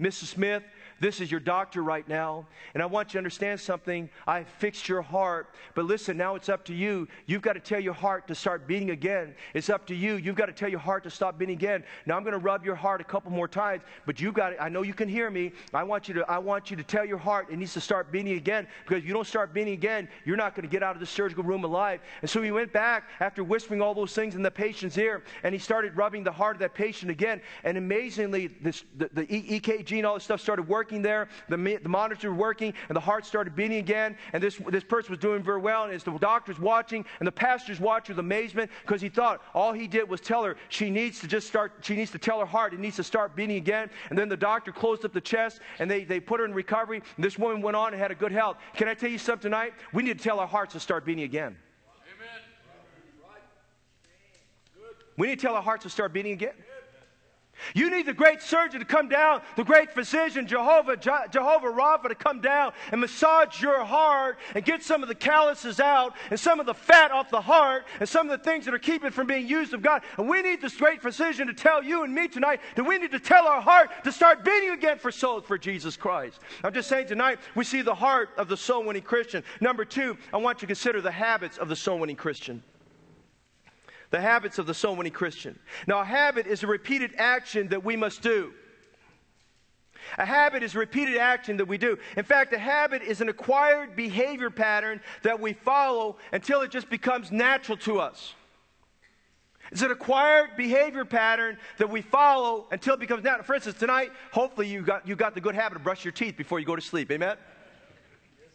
[0.00, 0.26] Mrs.
[0.26, 0.62] Smith,
[1.00, 2.46] this is your doctor right now.
[2.74, 4.08] And I want you to understand something.
[4.26, 5.54] I fixed your heart.
[5.74, 7.06] But listen, now it's up to you.
[7.26, 9.34] You've got to tell your heart to start beating again.
[9.52, 10.14] It's up to you.
[10.16, 11.84] You've got to tell your heart to stop beating again.
[12.06, 14.62] Now I'm going to rub your heart a couple more times, but you got to,
[14.62, 15.52] I know you can hear me.
[15.74, 18.10] I want you to I want you to tell your heart it needs to start
[18.10, 20.96] beating again because if you don't start beating again, you're not going to get out
[20.96, 22.00] of the surgical room alive.
[22.22, 25.54] And so he went back after whispering all those things in the patient's ear and
[25.54, 27.40] he started rubbing the heart of that patient again.
[27.64, 31.56] And amazingly, this, the, the EKG and all this stuff started working working there, the,
[31.82, 34.16] the monitor was working, and the heart started beating again.
[34.32, 35.82] And this, this person was doing very well.
[35.82, 39.72] And as the doctor's watching, and the pastor's watching with amazement, because he thought all
[39.72, 42.46] he did was tell her she needs to just start, she needs to tell her
[42.46, 43.90] heart, it needs to start beating again.
[44.10, 47.02] And then the doctor closed up the chest, and they, they put her in recovery.
[47.16, 48.58] And this woman went on and had a good health.
[48.76, 49.72] Can I tell you something tonight?
[49.92, 51.56] We need to tell our hearts to start beating again.
[52.14, 52.42] Amen.
[55.16, 56.54] We need to tell our hearts to start beating again.
[57.74, 62.14] You need the great surgeon to come down, the great physician, Jehovah, Jehovah Rapha, to
[62.14, 66.60] come down and massage your heart and get some of the calluses out and some
[66.60, 69.26] of the fat off the heart and some of the things that are keeping from
[69.26, 70.02] being used of God.
[70.18, 73.12] And we need this great physician to tell you and me tonight that we need
[73.12, 76.40] to tell our heart to start beating again for souls for Jesus Christ.
[76.62, 79.42] I'm just saying tonight we see the heart of the soul winning Christian.
[79.60, 82.62] Number two, I want you to consider the habits of the soul winning Christian
[84.10, 85.58] the habits of the soul winning Christian.
[85.86, 88.52] Now, a habit is a repeated action that we must do.
[90.18, 91.98] A habit is repeated action that we do.
[92.16, 96.88] In fact, a habit is an acquired behavior pattern that we follow until it just
[96.88, 98.34] becomes natural to us.
[99.72, 103.44] It's an acquired behavior pattern that we follow until it becomes natural.
[103.44, 106.36] For instance, tonight, hopefully you got, you got the good habit of brush your teeth
[106.36, 107.10] before you go to sleep.
[107.10, 107.36] Amen?
[108.38, 108.48] Yes,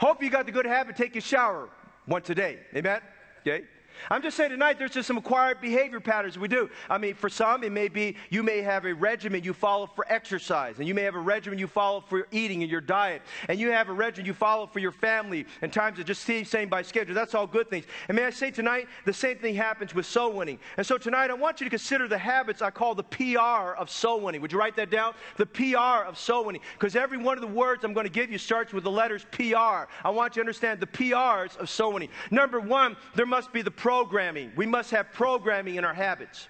[0.00, 1.68] Hope you got the good habit taking a shower
[2.06, 2.60] once a day.
[2.74, 3.02] Amen?
[3.50, 3.77] Okay?
[4.10, 6.70] I'm just saying tonight there's just some acquired behavior patterns we do.
[6.88, 10.06] I mean, for some, it may be you may have a regimen you follow for
[10.08, 13.58] exercise, and you may have a regimen you follow for eating and your diet, and
[13.58, 16.82] you have a regimen you follow for your family, and times it just same by
[16.82, 17.14] schedule.
[17.14, 17.86] That's all good things.
[18.08, 20.58] And may I say tonight, the same thing happens with soul winning.
[20.76, 23.90] And so tonight, I want you to consider the habits I call the PR of
[23.90, 24.40] soul winning.
[24.42, 25.14] Would you write that down?
[25.36, 26.62] The PR of soul winning.
[26.74, 29.24] Because every one of the words I'm going to give you starts with the letters
[29.30, 29.88] PR.
[30.04, 32.10] I want you to understand the PRs of soul winning.
[32.30, 34.52] Number one, there must be the programming.
[34.54, 36.46] We must have programming in our habits.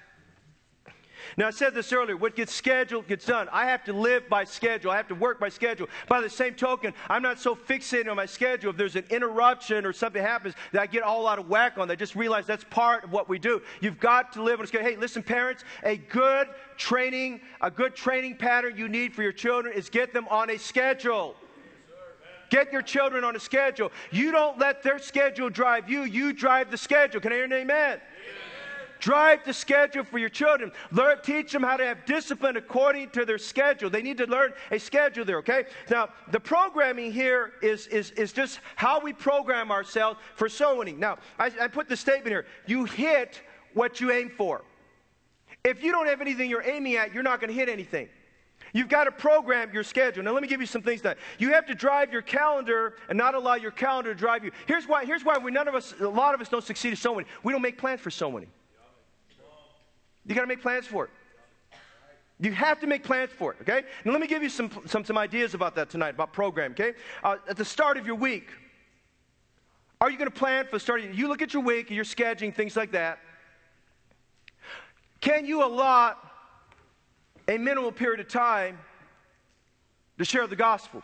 [1.37, 3.49] Now, I said this earlier what gets scheduled gets done.
[3.53, 5.87] I have to live by schedule, I have to work by schedule.
[6.09, 8.71] By the same token, I'm not so fixated on my schedule.
[8.71, 11.89] If there's an interruption or something happens that I get all out of whack on,
[11.89, 13.63] I just realize that's part of what we do.
[13.81, 14.89] You've got to live on a schedule.
[14.89, 19.73] Hey, listen, parents, a good training, a good training pattern you need for your children
[19.77, 21.37] is get them on a schedule.
[22.51, 23.93] Get your children on a schedule.
[24.11, 27.21] You don't let their schedule drive you, you drive the schedule.
[27.21, 28.01] Can I hear an amen?
[29.01, 30.73] Drive the schedule for your children.
[30.91, 33.91] Learn, teach them how to have discipline according to their schedule.
[33.91, 35.67] They need to learn a schedule there, okay?
[35.89, 40.99] Now, the programming here is, is, is just how we program ourselves for soul winning.
[40.99, 43.41] Now, I, I put the statement here you hit
[43.75, 44.65] what you aim for.
[45.65, 48.09] If you don't have anything you're aiming at, you're not going to hit anything.
[48.79, 50.23] You've got to program your schedule.
[50.23, 53.19] Now, let me give you some things that you have to drive your calendar and
[53.19, 54.53] not allow your calendar to drive you.
[54.67, 55.05] Here's why.
[55.05, 57.29] Here's why we none of us, a lot of us, don't succeed at soul winning.
[57.43, 58.51] We don't make plans for soul winning.
[60.25, 61.11] You got to make plans for it.
[62.39, 63.59] You have to make plans for it.
[63.63, 63.83] Okay.
[64.05, 66.71] Now, let me give you some some some ideas about that tonight about program.
[66.71, 66.93] Okay.
[67.25, 68.49] Uh, at the start of your week,
[70.01, 71.01] are you going to plan for the start?
[71.01, 73.19] Of, you look at your week, your scheduling, things like that.
[75.21, 76.28] Can you allot
[77.49, 78.79] a minimal period of time
[80.19, 81.03] to share the gospel.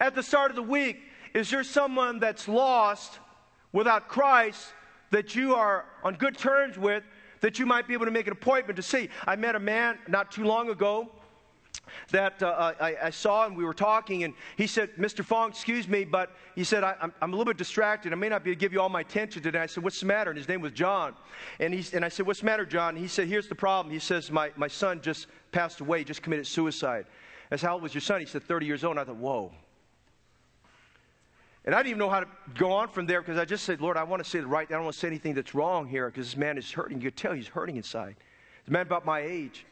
[0.00, 1.00] At the start of the week,
[1.34, 3.20] is there someone that's lost
[3.72, 4.72] without Christ
[5.10, 7.04] that you are on good terms with
[7.40, 9.08] that you might be able to make an appointment to see?
[9.26, 11.12] I met a man not too long ago
[12.10, 15.88] that uh, I, I, saw and we were talking and he said mr fong excuse
[15.88, 18.12] me but he said I, am a little bit distracted.
[18.12, 19.60] I may not be able to give you all my attention today.
[19.60, 20.30] I said what's the matter?
[20.30, 21.14] And his name was john.
[21.60, 22.90] And, he, and i said what's the matter john?
[22.90, 23.92] And he said here's the problem.
[23.92, 27.06] He says my, my son just passed away just committed suicide.
[27.50, 28.20] I said how old was your son?
[28.20, 28.92] He said 30 years old.
[28.92, 29.52] And i thought whoa.
[31.64, 33.82] And I didn't even know how to go on from there because I just said,
[33.82, 34.66] Lord, I want to say the right.
[34.66, 37.02] I don't want to say anything that's wrong here because this man is hurting.
[37.02, 38.16] You can tell he's hurting inside.
[38.66, 39.66] A man about my age.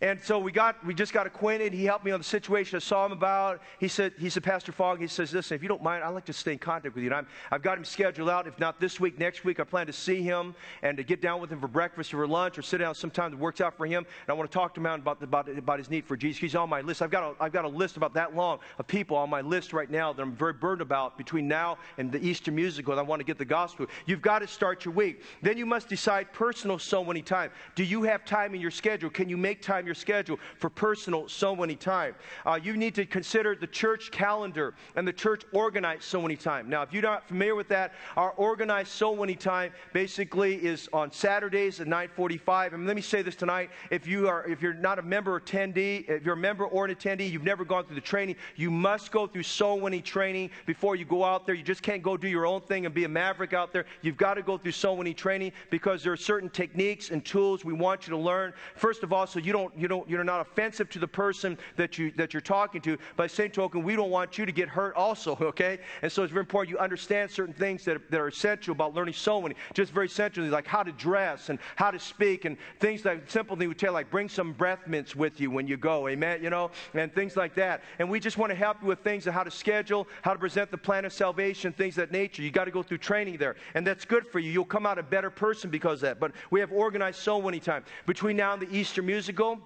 [0.00, 1.72] And so we got, we just got acquainted.
[1.72, 3.60] He helped me on the situation I saw him about.
[3.80, 6.26] He said, he said, Pastor Fong, he says, listen, if you don't mind, I'd like
[6.26, 7.12] to stay in contact with you.
[7.12, 8.46] And i have got him scheduled out.
[8.46, 11.40] If not this week, next week, I plan to see him and to get down
[11.40, 13.86] with him for breakfast or for lunch or sit down sometime that works out for
[13.86, 14.04] him.
[14.04, 16.40] And I want to talk to him about, about, about his need for Jesus.
[16.40, 17.02] He's on my list.
[17.02, 19.72] I've got, a, I've got a list about that long of people on my list
[19.72, 22.96] right now that I'm very burdened about between now and the Easter musical.
[22.96, 23.86] I want to get the gospel.
[24.06, 25.22] You've got to start your week.
[25.42, 27.50] Then you must decide personal soul winning time.
[27.74, 29.10] Do you have time in your schedule?
[29.10, 32.14] Can you make time your schedule for personal soul winning time.
[32.46, 36.68] Uh, you need to consider the church calendar and the church organized soul winning time.
[36.68, 41.10] Now, if you're not familiar with that, our organized soul winning time basically is on
[41.10, 42.74] Saturdays at 9:45.
[42.74, 46.08] And let me say this tonight: if you are, if you're not a member attendee,
[46.08, 48.36] if you're a member or an attendee, you've never gone through the training.
[48.56, 51.54] You must go through soul winning training before you go out there.
[51.54, 53.86] You just can't go do your own thing and be a maverick out there.
[54.02, 57.64] You've got to go through soul winning training because there are certain techniques and tools
[57.64, 58.52] we want you to learn.
[58.74, 61.98] First of all, so you don't, you don't, you're not offensive to the person that,
[61.98, 62.98] you, that you're talking to.
[63.16, 65.78] By the same token, we don't want you to get hurt also, okay?
[66.02, 69.14] And so it's very important you understand certain things that, that are essential about learning
[69.14, 69.58] soul winning.
[69.74, 73.56] Just very essentially, like how to dress and how to speak and things like simple
[73.56, 76.42] things we tell, like bring some breath mints with you when you go, amen?
[76.42, 77.82] You know, and things like that.
[77.98, 80.38] And we just want to help you with things of how to schedule, how to
[80.38, 82.42] present the plan of salvation, things of that nature.
[82.42, 83.56] You got to go through training there.
[83.74, 84.50] And that's good for you.
[84.50, 86.20] You'll come out a better person because of that.
[86.20, 87.86] But we have organized soul winning times.
[88.06, 89.60] Between now and the Easter musical,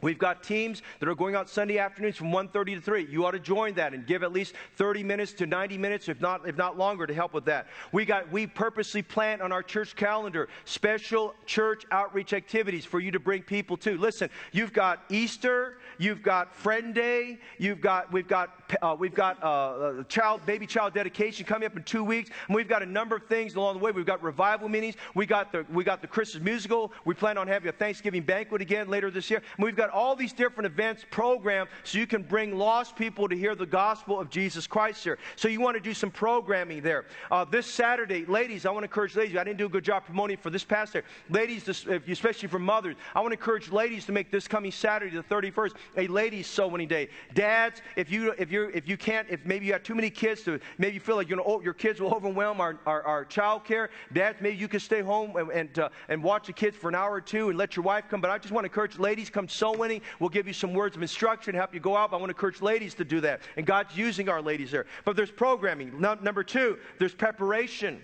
[0.00, 3.06] We've got teams that are going out Sunday afternoons from 1.30 to 3.
[3.10, 6.20] You ought to join that and give at least 30 minutes to 90 minutes, if
[6.20, 7.68] not, if not longer, to help with that.
[7.92, 13.10] We, got, we purposely plan on our church calendar special church outreach activities for you
[13.10, 13.96] to bring people to.
[13.98, 18.50] Listen, you've got Easter, you've got Friend Day, you've got, we've got,
[18.82, 22.68] uh, we've got uh, child, baby child dedication coming up in two weeks, and we've
[22.68, 23.90] got a number of things along the way.
[23.90, 27.46] We've got revival meetings, we got the, we got the Christmas musical, we plan on
[27.46, 31.04] having a Thanksgiving banquet again later this year, and we've got all these different events
[31.10, 35.18] programmed so you can bring lost people to hear the gospel of Jesus Christ here.
[35.36, 37.04] So you want to do some programming there.
[37.30, 39.36] Uh, this Saturday, ladies, I want to encourage ladies.
[39.36, 41.04] I didn't do a good job promoting for this past pastor.
[41.28, 45.22] Ladies, especially for mothers, I want to encourage ladies to make this coming Saturday, the
[45.22, 47.08] 31st, a ladies' soul winning day.
[47.34, 50.42] Dads, if you if you if you can't, if maybe you have too many kids
[50.42, 53.64] to maybe you feel like you oh, your kids will overwhelm our, our, our child
[53.64, 53.90] care.
[54.12, 56.94] Dads, maybe you can stay home and and, uh, and watch the kids for an
[56.94, 58.20] hour or two and let your wife come.
[58.20, 60.02] But I just want to encourage ladies come soul winning.
[60.20, 62.12] We'll give you some words of instruction, help you go out.
[62.12, 63.40] I want to encourage ladies to do that.
[63.56, 64.86] And God's using our ladies there.
[65.04, 66.00] But there's programming.
[66.00, 68.00] No, number two, there's preparation.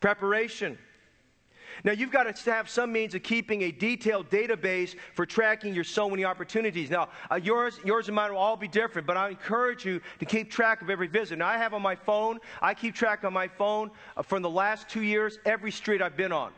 [0.00, 0.76] Preparation.
[1.84, 5.84] Now, you've got to have some means of keeping a detailed database for tracking your
[5.84, 6.90] soul winning opportunities.
[6.90, 10.24] Now, uh, yours, yours and mine will all be different, but I encourage you to
[10.24, 11.38] keep track of every visit.
[11.38, 14.50] Now, I have on my phone, I keep track on my phone uh, from the
[14.50, 16.52] last two years, every street I've been on.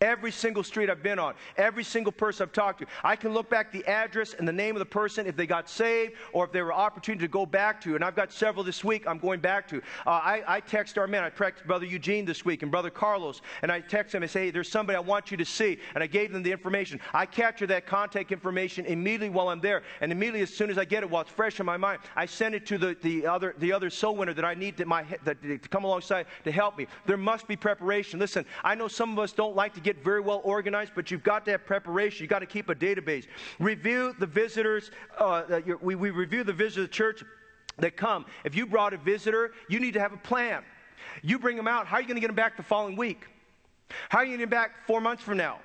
[0.00, 2.86] Every single street I've been on, every single person I've talked to.
[3.04, 5.68] I can look back the address and the name of the person if they got
[5.68, 7.96] saved or if there were opportunity to go back to.
[7.96, 9.76] And I've got several this week I'm going back to.
[10.06, 11.22] Uh, I, I, text our men.
[11.22, 13.42] I text Brother Eugene this week and Brother Carlos.
[13.60, 15.78] And I text them and say, hey, there's somebody I want you to see.
[15.94, 16.98] And I gave them the information.
[17.12, 19.82] I capture that contact information immediately while I'm there.
[20.00, 22.24] And immediately as soon as I get it while it's fresh in my mind, I
[22.24, 25.04] send it to the, the, other, the other soul winner that I need to, my,
[25.24, 26.86] that, to come alongside to help me.
[27.04, 28.18] There must be preparation.
[28.18, 31.10] Listen, I know some of us don't like to get get very well organized, but
[31.10, 32.22] you've got to have preparation.
[32.22, 33.26] You've got to keep a database.
[33.58, 34.90] Review the visitors.
[35.18, 37.24] Uh, we, we review the visitors of the church
[37.78, 38.26] that come.
[38.44, 40.62] If you brought a visitor, you need to have a plan.
[41.22, 41.86] You bring them out.
[41.86, 43.26] How are you going to get them back the following week?
[44.08, 45.58] How are you going to get them back four months from now?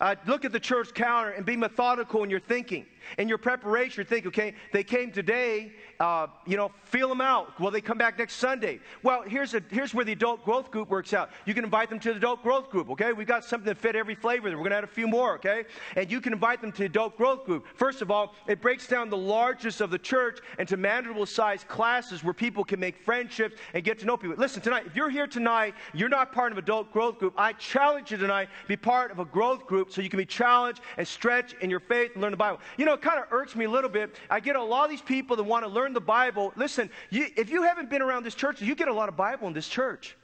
[0.00, 2.86] Uh, look at the church calendar and be methodical in your thinking.
[3.18, 7.58] In your preparation, think, okay, they came today, uh, you know, feel them out.
[7.60, 8.80] Will they come back next Sunday?
[9.02, 11.30] Well, here's, a, here's where the adult growth group works out.
[11.46, 13.12] You can invite them to the adult growth group, okay?
[13.12, 14.50] We've got something to fit every flavor.
[14.50, 15.64] We're going to add a few more, okay?
[15.96, 17.66] And you can invite them to the adult growth group.
[17.76, 22.24] First of all, it breaks down the largest of the church into manageable sized classes
[22.24, 24.36] where people can make friendships and get to know people.
[24.36, 28.10] Listen, tonight, if you're here tonight, you're not part of adult growth group, I challenge
[28.10, 31.54] you tonight, be part of a growth group so you can be challenged and stretch
[31.60, 32.60] in your faith and learn the Bible.
[32.76, 34.16] You know, know, it kind of irks me a little bit.
[34.30, 36.52] I get a lot of these people that want to learn the Bible.
[36.56, 39.46] Listen, you, if you haven't been around this church, you get a lot of Bible
[39.48, 40.16] in this church.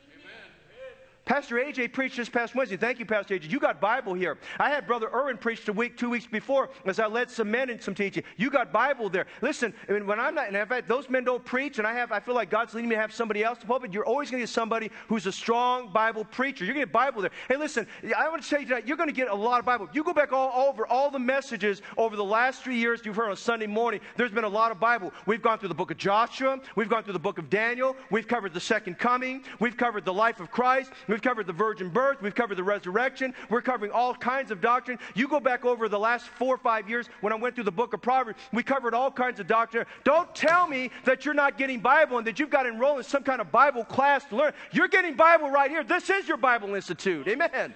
[1.30, 2.76] Pastor AJ preached this past Wednesday.
[2.76, 3.52] Thank you, Pastor AJ.
[3.52, 4.36] You got Bible here.
[4.58, 7.70] I had Brother Irwin preach a week, two weeks before as I led some men
[7.70, 8.24] in some teaching.
[8.36, 9.26] You got Bible there.
[9.40, 11.92] Listen, I mean, when I'm not, and in fact, those men don't preach, and I
[11.92, 13.92] have, I feel like God's leading me to have somebody else to pulpit.
[13.92, 16.64] You're always going to get somebody who's a strong Bible preacher.
[16.64, 17.30] You're going to get Bible there.
[17.46, 17.86] Hey, listen,
[18.18, 19.88] I want to tell you tonight, you're going to get a lot of Bible.
[19.92, 23.30] You go back all over all the messages over the last three years you've heard
[23.30, 24.00] on Sunday morning.
[24.16, 25.12] There's been a lot of Bible.
[25.26, 26.58] We've gone through the book of Joshua.
[26.74, 27.94] We've gone through the book of Daniel.
[28.10, 29.44] We've covered the second coming.
[29.60, 30.90] We've covered the life of Christ.
[31.06, 34.98] We've covered the virgin birth we've covered the resurrection, we're covering all kinds of doctrine.
[35.14, 37.72] You go back over the last four or five years when I went through the
[37.72, 39.86] book of Proverbs, we covered all kinds of doctrine.
[40.04, 43.22] Don't tell me that you're not getting Bible and that you've got enrolled in some
[43.22, 44.52] kind of Bible class to learn.
[44.72, 45.84] You're getting Bible right here.
[45.84, 47.28] This is your Bible Institute.
[47.28, 47.74] Amen.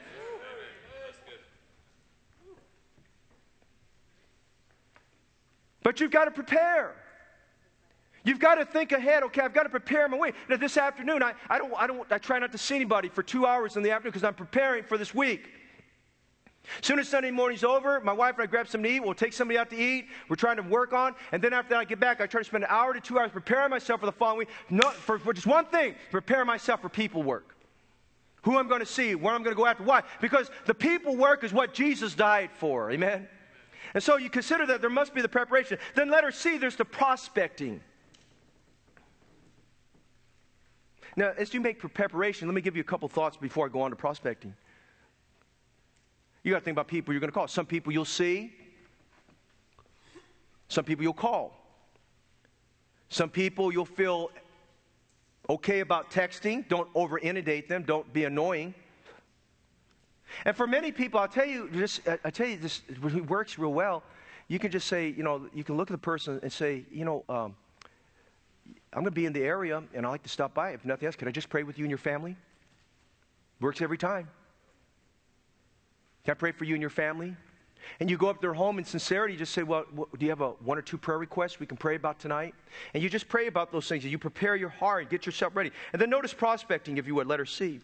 [5.82, 6.94] But you've got to prepare.
[8.24, 9.22] You've got to think ahead.
[9.24, 10.32] Okay, I've got to prepare my way.
[10.48, 13.22] Now, this afternoon, I, I, don't, I, don't, I try not to see anybody for
[13.22, 15.50] two hours in the afternoon because I'm preparing for this week.
[16.80, 19.04] As soon as Sunday morning's over, my wife and I grab something to eat.
[19.04, 20.06] We'll take somebody out to eat.
[20.30, 21.14] We're trying to work on.
[21.32, 22.22] And then after that, I get back.
[22.22, 24.48] I try to spend an hour to two hours preparing myself for the following week.
[24.70, 27.54] Not for, for just one thing prepare myself for people work.
[28.42, 29.84] Who I'm going to see, where I'm going to go after.
[29.84, 30.02] Why?
[30.22, 32.90] Because the people work is what Jesus died for.
[32.90, 33.28] Amen?
[33.92, 35.78] And so you consider that there must be the preparation.
[35.94, 37.80] Then let her see there's the prospecting.
[41.16, 43.82] Now, as you make preparation, let me give you a couple thoughts before I go
[43.82, 44.54] on to prospecting.
[46.42, 47.48] You got to think about people you're going to call.
[47.48, 48.52] Some people you'll see,
[50.68, 51.56] some people you'll call.
[53.08, 54.30] Some people you'll feel
[55.48, 56.66] okay about texting.
[56.68, 58.74] Don't over inundate them, don't be annoying.
[60.44, 62.82] And for many people, I'll tell you, just, I tell you, this
[63.28, 64.02] works real well.
[64.48, 67.04] You can just say, you know, you can look at the person and say, you
[67.04, 67.54] know, um,
[68.94, 70.70] I'm going to be in the area and I'd like to stop by.
[70.70, 72.36] If nothing else, can I just pray with you and your family?
[73.60, 74.28] Works every time.
[76.24, 77.36] Can I pray for you and your family?
[78.00, 80.40] And you go up to their home in sincerity, just say, Well, do you have
[80.40, 82.54] a one or two prayer requests we can pray about tonight?
[82.94, 85.54] And you just pray about those things and you prepare your heart, and get yourself
[85.54, 85.70] ready.
[85.92, 87.80] And then notice prospecting, if you would, letter C.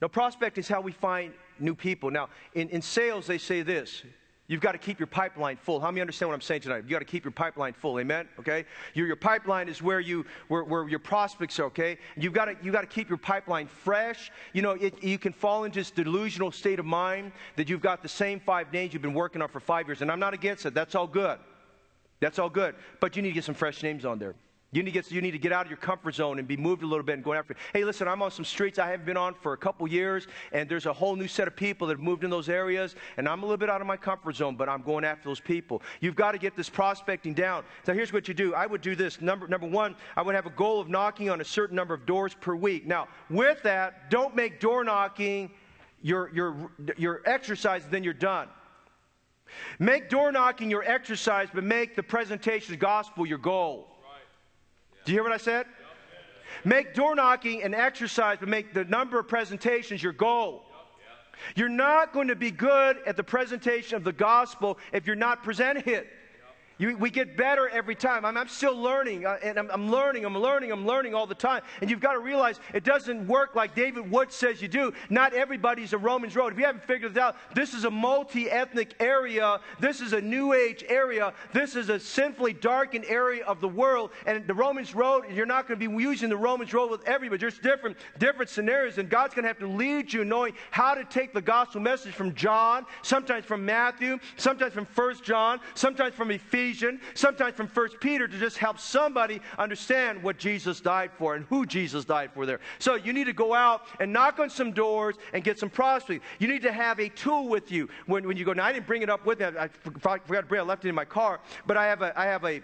[0.00, 2.10] Now, prospect is how we find new people.
[2.10, 4.02] Now, in, in sales, they say this
[4.46, 5.80] You've got to keep your pipeline full.
[5.80, 6.78] How many understand what I'm saying tonight?
[6.78, 7.98] You've got to keep your pipeline full.
[7.98, 8.28] Amen?
[8.38, 8.66] Okay?
[8.92, 11.96] Your, your pipeline is where, you, where, where your prospects are, okay?
[12.14, 14.30] You've got, to, you've got to keep your pipeline fresh.
[14.52, 18.02] You know, it, you can fall into this delusional state of mind that you've got
[18.02, 20.02] the same five names you've been working on for five years.
[20.02, 20.74] And I'm not against it.
[20.74, 21.38] That's all good.
[22.20, 22.74] That's all good.
[23.00, 24.34] But you need to get some fresh names on there.
[24.74, 26.56] You need, to get, you need to get out of your comfort zone and be
[26.56, 27.54] moved a little bit and go after.
[27.72, 30.68] Hey, listen, I'm on some streets I haven't been on for a couple years, and
[30.68, 33.44] there's a whole new set of people that have moved in those areas, and I'm
[33.44, 35.80] a little bit out of my comfort zone, but I'm going after those people.
[36.00, 37.62] You've got to get this prospecting down.
[37.86, 38.52] So here's what you do.
[38.52, 39.20] I would do this.
[39.20, 42.04] Number, number one, I would have a goal of knocking on a certain number of
[42.04, 42.84] doors per week.
[42.84, 45.52] Now, with that, don't make door knocking
[46.02, 48.48] your, your, your exercise, then you're done.
[49.78, 53.93] Make door knocking your exercise, but make the presentation of gospel your goal.
[55.04, 55.66] Do you hear what I said?
[56.64, 60.64] Make door knocking an exercise, but make the number of presentations your goal.
[61.56, 65.42] You're not going to be good at the presentation of the gospel if you're not
[65.42, 66.08] presenting it.
[66.76, 68.24] You, we get better every time.
[68.24, 71.34] I'm, I'm still learning, uh, and I'm, I'm, learning, I'm learning, I'm learning all the
[71.34, 71.62] time.
[71.80, 74.92] And you've got to realize it doesn't work like David Wood says you do.
[75.08, 76.52] Not everybody's a Romans road.
[76.52, 79.60] If you haven't figured it out, this is a multi ethnic area.
[79.78, 81.32] This is a new age area.
[81.52, 84.10] This is a sinfully darkened area of the world.
[84.26, 87.38] And the Romans road, you're not going to be using the Romans road with everybody.
[87.38, 91.04] There's different, different scenarios, and God's going to have to lead you knowing how to
[91.04, 96.32] take the gospel message from John, sometimes from Matthew, sometimes from First John, sometimes from
[96.32, 101.34] Ephesians Ephesians, sometimes from First Peter to just help somebody understand what Jesus died for
[101.34, 102.60] and who Jesus died for there.
[102.78, 106.24] So you need to go out and knock on some doors and get some prospects.
[106.38, 108.54] You need to have a tool with you when, when you go.
[108.54, 109.44] Now, I didn't bring it up with me.
[109.44, 110.62] I, I forgot to bring it.
[110.62, 111.40] I left it in my car.
[111.66, 112.62] But I have a, I have a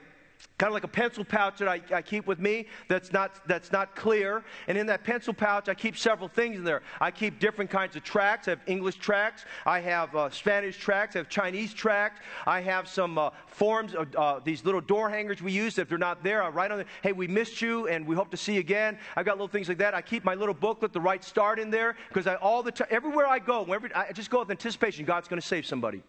[0.61, 3.73] kind of like a pencil pouch that I, I, keep with me that's not, that's
[3.73, 4.45] not clear.
[4.69, 6.83] And in that pencil pouch, I keep several things in there.
[7.01, 8.47] I keep different kinds of tracks.
[8.47, 9.47] I have English tracks.
[9.65, 11.17] I have uh, Spanish tracks.
[11.17, 12.21] I have Chinese tracks.
[12.47, 15.79] I have some uh, forms of uh, these little door hangers we use.
[15.79, 18.31] If they're not there, I write on them, hey, we missed you and we hope
[18.31, 18.99] to see you again.
[19.17, 19.95] I've got little things like that.
[19.95, 22.89] I keep my little booklet, The Right Start, in there because I all the time,
[22.91, 26.03] everywhere I go, wherever, I just go with anticipation God's going to save somebody.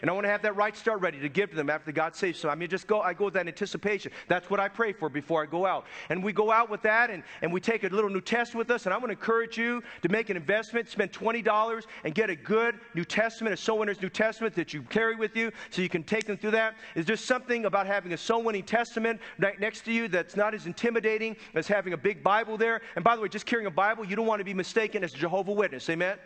[0.00, 2.14] And I want to have that right start ready to give to them after God
[2.14, 2.50] saves them.
[2.50, 4.12] I mean, just go, I go with that anticipation.
[4.28, 5.86] That's what I pray for before I go out.
[6.08, 8.74] And we go out with that and, and we take a little New Testament with
[8.74, 8.86] us.
[8.86, 12.36] And I want to encourage you to make an investment, spend $20 and get a
[12.36, 15.88] good New Testament, a soul winner's New Testament that you carry with you so you
[15.88, 16.74] can take them through that.
[16.94, 20.54] Is there something about having a soul winning testament right next to you that's not
[20.54, 22.80] as intimidating as having a big Bible there?
[22.96, 25.14] And by the way, just carrying a Bible, you don't want to be mistaken as
[25.14, 25.88] a Jehovah Witness.
[25.90, 26.18] Amen?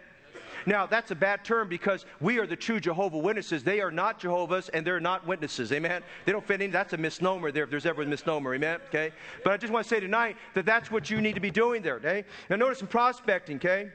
[0.69, 3.65] Now, that's a bad term because we are the true Jehovah Witnesses.
[3.65, 5.73] They are not Jehovah's and they're not witnesses.
[5.73, 6.03] Amen?
[6.27, 6.71] They don't fit in.
[6.71, 8.55] That's a misnomer there if there's ever a misnomer.
[8.55, 8.79] Amen?
[8.89, 9.13] Okay?
[9.45, 11.81] But I just want to say tonight that that's what you need to be doing
[11.81, 11.95] there.
[11.95, 12.23] Okay?
[12.51, 13.89] Now, notice in prospecting, okay?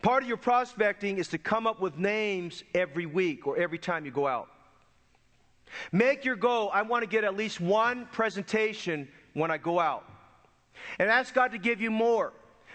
[0.00, 4.06] Part of your prospecting is to come up with names every week or every time
[4.06, 4.48] you go out.
[5.92, 10.10] Make your goal, I want to get at least one presentation when I go out.
[10.98, 12.32] And ask God to give you more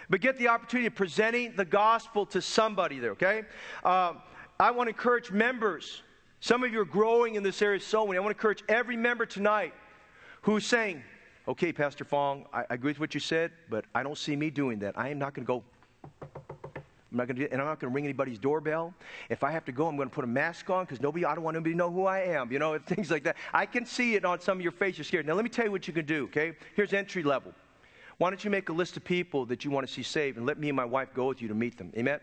[0.09, 3.43] but get the opportunity of presenting the gospel to somebody there, okay?
[3.83, 4.13] Uh,
[4.59, 6.01] I want to encourage members.
[6.39, 8.19] Some of you are growing in this area soul winning.
[8.19, 9.73] I want to encourage every member tonight
[10.41, 11.03] who's saying,
[11.47, 14.49] okay, Pastor Fong, I, I agree with what you said, but I don't see me
[14.49, 14.97] doing that.
[14.97, 15.63] I am not going to go.
[17.11, 18.93] I'm not going to, and I'm not going to ring anybody's doorbell.
[19.29, 21.33] If I have to go, I'm going to put a mask on because nobody, I
[21.33, 22.51] don't want anybody to know who I am.
[22.51, 23.37] You know, things like that.
[23.53, 24.97] I can see it on some of your faces.
[24.99, 25.25] You're scared.
[25.25, 26.25] Now, let me tell you what you can do.
[26.25, 27.53] Okay, here's entry level.
[28.17, 30.45] Why don't you make a list of people that you want to see saved and
[30.45, 31.91] let me and my wife go with you to meet them?
[31.97, 32.19] Amen?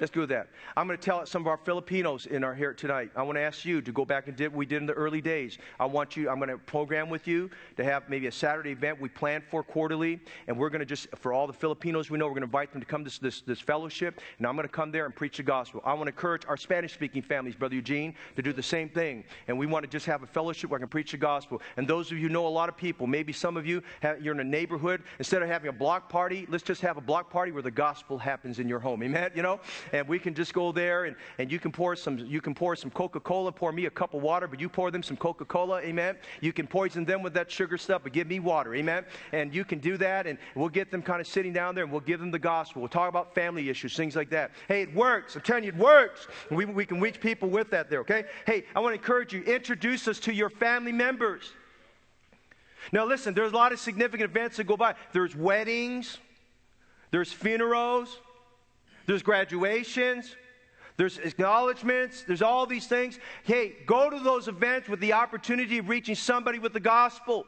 [0.00, 0.48] Let's do that.
[0.76, 3.10] I'm going to tell some of our Filipinos in our here tonight.
[3.16, 4.92] I want to ask you to go back and do what we did in the
[4.92, 5.58] early days.
[5.80, 9.00] I want you, I'm going to program with you to have maybe a Saturday event
[9.00, 10.20] we plan for quarterly.
[10.46, 12.70] And we're going to just, for all the Filipinos we know, we're going to invite
[12.72, 14.20] them to come to this, this, fellowship.
[14.38, 15.82] And I'm going to come there and preach the gospel.
[15.84, 19.24] I want to encourage our Spanish speaking families, Brother Eugene, to do the same thing.
[19.48, 21.60] And we want to just have a fellowship where I can preach the gospel.
[21.76, 24.34] And those of you know a lot of people, maybe some of you, have, you're
[24.34, 25.02] in a neighborhood.
[25.18, 28.16] Instead of having a block party, let's just have a block party where the gospel
[28.16, 29.02] happens in your home.
[29.02, 29.32] Amen?
[29.34, 29.60] You know?
[29.92, 32.76] And we can just go there and, and you can pour some you can pour
[32.76, 36.16] some Coca-Cola, pour me a cup of water, but you pour them some Coca-Cola, amen.
[36.40, 39.04] You can poison them with that sugar stuff, but give me water, amen.
[39.32, 41.92] And you can do that, and we'll get them kind of sitting down there and
[41.92, 42.82] we'll give them the gospel.
[42.82, 44.52] We'll talk about family issues, things like that.
[44.66, 45.36] Hey, it works.
[45.36, 46.28] I'm telling you, it works.
[46.50, 48.24] We, we can reach people with that there, okay?
[48.46, 51.52] Hey, I want to encourage you, introduce us to your family members.
[52.92, 54.94] Now, listen, there's a lot of significant events that go by.
[55.12, 56.18] There's weddings,
[57.10, 58.18] there's funerals,
[59.08, 60.36] there's graduations,
[60.98, 63.18] there's acknowledgments, there's all these things.
[63.42, 67.46] Hey, go to those events with the opportunity of reaching somebody with the gospel.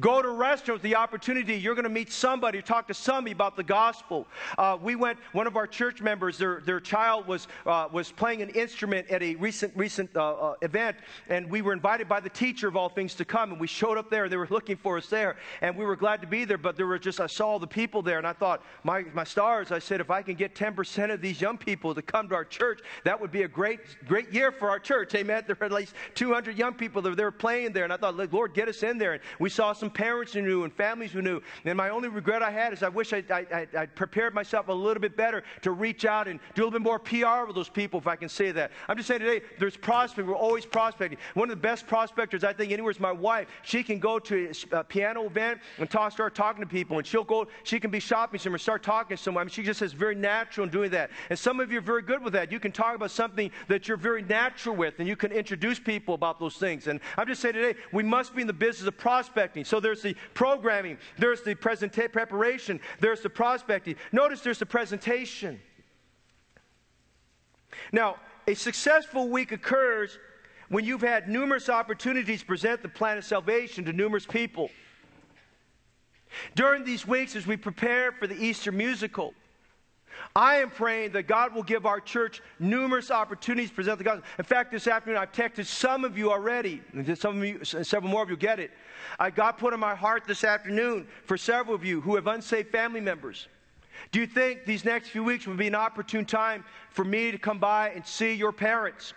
[0.00, 1.54] Go to restaurants, the opportunity.
[1.54, 4.26] You're going to meet somebody, talk to somebody about the gospel.
[4.58, 5.18] Uh, we went.
[5.32, 9.22] One of our church members, their, their child was uh, was playing an instrument at
[9.22, 10.96] a recent recent uh, uh, event,
[11.28, 13.52] and we were invited by the teacher of all things to come.
[13.52, 14.28] And we showed up there.
[14.28, 16.58] They were looking for us there, and we were glad to be there.
[16.58, 19.24] But there were just I saw all the people there, and I thought, my my
[19.24, 19.72] stars.
[19.72, 22.44] I said, if I can get 10% of these young people to come to our
[22.44, 25.14] church, that would be a great great year for our church.
[25.14, 25.44] Amen.
[25.46, 28.54] There were at least 200 young people that were playing there, and I thought, Lord,
[28.54, 29.14] get us in there.
[29.14, 31.40] And we saw saw some parents who knew and families who knew.
[31.64, 34.72] And my only regret I had is I wish I, I, I, prepared myself a
[34.72, 37.68] little bit better to reach out and do a little bit more PR with those
[37.68, 38.72] people, if I can say that.
[38.88, 40.26] I'm just saying today, there's prospecting.
[40.26, 41.16] We're always prospecting.
[41.34, 43.46] One of the best prospectors, I think, anywhere is my wife.
[43.62, 46.98] She can go to a piano event and talk, start talking to people.
[46.98, 49.42] And she'll go, she can be shopping somewhere, start talking to someone.
[49.42, 51.10] I mean, she just is very natural in doing that.
[51.30, 52.50] And some of you are very good with that.
[52.50, 56.14] You can talk about something that you're very natural with, and you can introduce people
[56.14, 56.88] about those things.
[56.88, 59.64] And I'm just saying today, we must be in the business of prospecting prospecting.
[59.64, 63.96] So there's the programming, there's the presenta- preparation, there's the prospecting.
[64.10, 65.60] Notice there's the presentation.
[67.92, 70.18] Now, a successful week occurs
[70.68, 74.70] when you've had numerous opportunities to present the plan of salvation to numerous people.
[76.54, 79.34] During these weeks, as we prepare for the Easter musical,
[80.34, 84.24] I am praying that God will give our church numerous opportunities to present the gospel.
[84.38, 86.80] In fact, this afternoon I've texted some of you already.
[87.14, 88.70] Some of you, several more of you get it.
[89.18, 92.70] I, God put in my heart this afternoon for several of you who have unsaved
[92.70, 93.48] family members.
[94.10, 97.38] Do you think these next few weeks will be an opportune time for me to
[97.38, 99.14] come by and see your parents?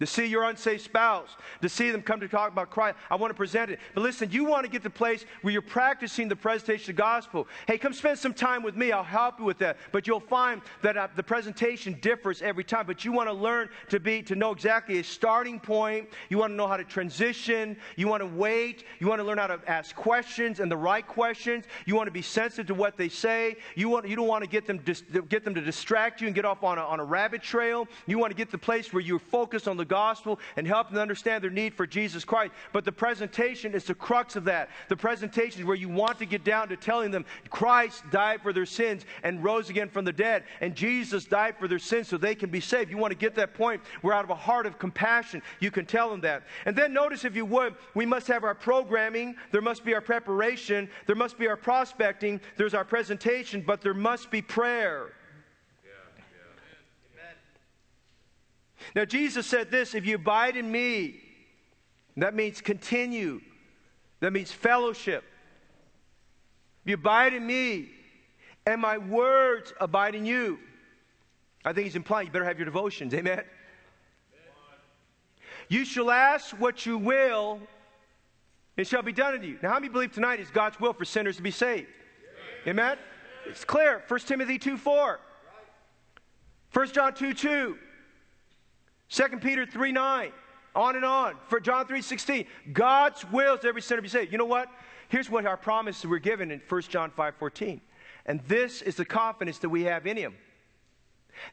[0.00, 1.30] To see your unsaved spouse,
[1.60, 2.96] to see them come to talk about Christ.
[3.10, 3.80] I want to present it.
[3.94, 6.96] But listen, you want to get to the place where you're practicing the presentation of
[6.96, 7.48] the gospel.
[7.66, 8.92] Hey, come spend some time with me.
[8.92, 9.76] I'll help you with that.
[9.90, 12.86] But you'll find that uh, the presentation differs every time.
[12.86, 16.08] But you want to learn to be, to know exactly a starting point.
[16.28, 17.76] You want to know how to transition.
[17.96, 18.84] You want to wait.
[19.00, 21.64] You want to learn how to ask questions and the right questions.
[21.86, 23.56] You want to be sensitive to what they say.
[23.74, 26.36] You, want, you don't want to get them, dis, get them to distract you and
[26.36, 27.88] get off on a, on a rabbit trail.
[28.06, 30.90] You want to get to the place where you're focused on the gospel and help
[30.90, 32.52] them understand their need for Jesus Christ.
[32.72, 34.68] But the presentation is the crux of that.
[34.88, 38.52] The presentation is where you want to get down to telling them Christ died for
[38.52, 42.16] their sins and rose again from the dead, and Jesus died for their sins so
[42.16, 42.90] they can be saved.
[42.90, 45.86] You want to get that point where out of a heart of compassion, you can
[45.86, 46.44] tell them that.
[46.66, 50.00] And then notice, if you would, we must have our programming, there must be our
[50.00, 55.12] preparation, there must be our prospecting, there's our presentation, but there must be prayer.
[58.94, 61.20] Now, Jesus said this if you abide in me,
[62.16, 63.40] that means continue,
[64.20, 65.24] that means fellowship.
[66.84, 67.90] If you abide in me,
[68.68, 70.58] and my words abide in you.
[71.64, 73.14] I think he's implying you better have your devotions.
[73.14, 73.42] Amen.
[75.68, 77.60] You shall ask what you will,
[78.76, 79.58] it shall be done unto you.
[79.62, 81.88] Now, how many believe tonight is God's will for sinners to be saved?
[82.66, 82.96] Amen?
[83.46, 84.02] It's clear.
[84.06, 85.20] 1 Timothy 2 4.
[86.72, 87.78] 1 John 2 2.
[89.10, 90.32] 2 Peter 3 9.
[90.74, 91.34] On and on.
[91.48, 92.46] For John 3 16.
[92.72, 94.32] God's will is every sinner be saved.
[94.32, 94.68] You know what?
[95.08, 97.80] Here's what our promises were given in 1 John 5 14.
[98.26, 100.34] And this is the confidence that we have in him.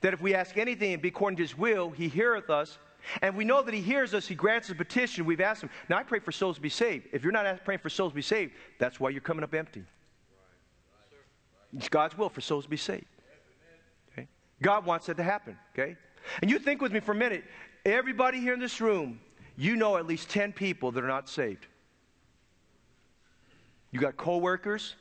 [0.02, 2.78] That if we ask anything and be according to his will, he heareth us.
[3.22, 5.26] And we know that he hears us, he grants us petition.
[5.26, 5.70] We've asked him.
[5.90, 7.08] Now I pray for souls to be saved.
[7.14, 9.84] If you're not praying for souls to be saved, that's why you're coming up empty.
[11.78, 13.06] It's God's will for souls to be saved.
[14.12, 14.28] Okay?
[14.62, 15.58] God wants that to happen.
[15.74, 15.98] Okay?
[16.42, 17.44] And you think with me for a minute.
[17.86, 19.20] Everybody here in this room,
[19.58, 21.68] you know at least 10 people that are not saved.
[23.92, 24.96] You got coworkers,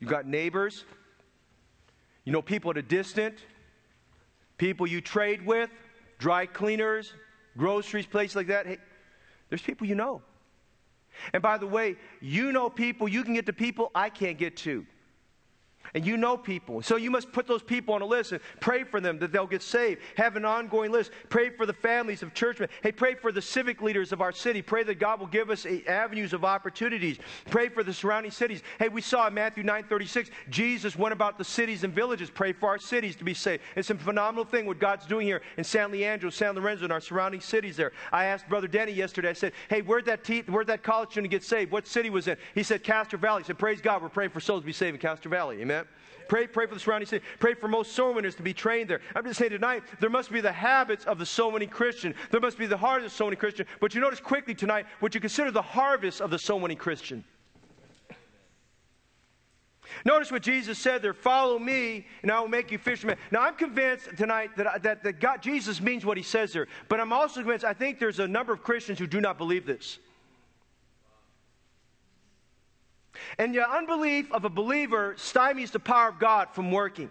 [0.00, 0.84] you got neighbors,
[2.24, 3.40] you know people at a distance,
[4.58, 5.70] people you trade with,
[6.18, 7.14] dry cleaners,
[7.56, 8.66] groceries, places like that.
[8.66, 8.78] Hey,
[9.48, 10.20] there's people you know.
[11.32, 14.56] And by the way, you know people, you can get to people I can't get
[14.58, 14.84] to
[15.94, 16.82] and you know people.
[16.82, 19.46] So you must put those people on a list and pray for them that they'll
[19.46, 20.00] get saved.
[20.16, 21.10] Have an ongoing list.
[21.28, 22.68] Pray for the families of churchmen.
[22.82, 24.62] Hey, pray for the civic leaders of our city.
[24.62, 27.18] Pray that God will give us eh, avenues of opportunities.
[27.50, 28.62] Pray for the surrounding cities.
[28.78, 32.30] Hey, we saw in Matthew 9:36, Jesus went about the cities and villages.
[32.30, 33.62] Pray for our cities to be saved.
[33.74, 37.00] It's a phenomenal thing what God's doing here in San Leandro, San Lorenzo, and our
[37.00, 37.92] surrounding cities there.
[38.12, 41.30] I asked Brother Denny yesterday, I said, hey, where'd that, te- where'd that college student
[41.30, 41.70] get saved?
[41.70, 42.38] What city was it?
[42.54, 43.42] He said, Castro Valley.
[43.42, 45.60] He said, praise God, we're praying for souls to be saved in Castro Valley.
[45.60, 45.75] Amen.
[46.28, 47.24] Pray, pray for the surrounding city.
[47.38, 49.00] Pray for most soul winners to be trained there.
[49.14, 52.14] I'm just saying tonight, there must be the habits of the soul winning Christian.
[52.30, 53.66] There must be the heart of the soul winning Christian.
[53.80, 57.24] But you notice quickly tonight what you consider the harvest of the soul winning Christian.
[60.04, 63.16] Notice what Jesus said there follow me, and I will make you fishermen.
[63.30, 67.00] Now, I'm convinced tonight that, that, that God, Jesus means what he says there, but
[67.00, 69.98] I'm also convinced I think there's a number of Christians who do not believe this.
[73.38, 77.10] And the unbelief of a believer stymies the power of God from working.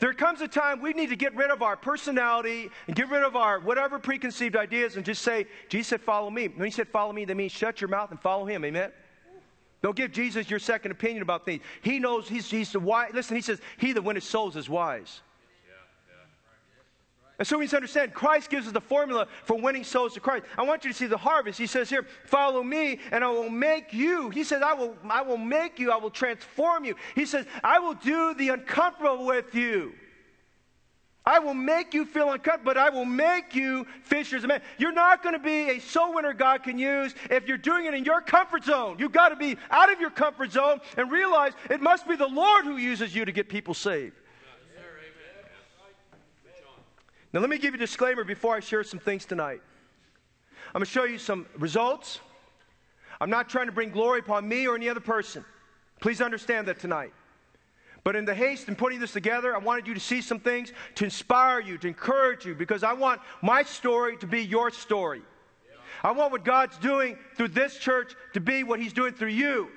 [0.00, 3.22] There comes a time we need to get rid of our personality and get rid
[3.22, 6.48] of our whatever preconceived ideas and just say, Jesus said, follow me.
[6.48, 8.64] When he said follow me, that means shut your mouth and follow him.
[8.64, 8.90] Amen?
[9.82, 11.62] Don't give Jesus your second opinion about things.
[11.82, 13.12] He knows he's, he's the wise.
[13.14, 15.20] Listen, he says, he that winneth souls is wise.
[17.38, 20.20] And so we need to understand Christ gives us the formula for winning souls to
[20.20, 20.46] Christ.
[20.56, 21.58] I want you to see the harvest.
[21.58, 24.30] He says here, follow me and I will make you.
[24.30, 26.94] He says, I will, I will make you, I will transform you.
[27.14, 29.92] He says, I will do the uncomfortable with you.
[31.26, 34.62] I will make you feel uncomfortable, but I will make you fishers of men.
[34.78, 37.94] You're not going to be a soul winner God can use if you're doing it
[37.94, 38.96] in your comfort zone.
[38.98, 42.28] You've got to be out of your comfort zone and realize it must be the
[42.28, 44.14] Lord who uses you to get people saved.
[47.32, 49.60] Now, let me give you a disclaimer before I share some things tonight.
[50.68, 52.20] I'm going to show you some results.
[53.20, 55.44] I'm not trying to bring glory upon me or any other person.
[56.00, 57.12] Please understand that tonight.
[58.04, 60.72] But in the haste in putting this together, I wanted you to see some things
[60.94, 65.22] to inspire you, to encourage you, because I want my story to be your story.
[66.04, 69.70] I want what God's doing through this church to be what He's doing through you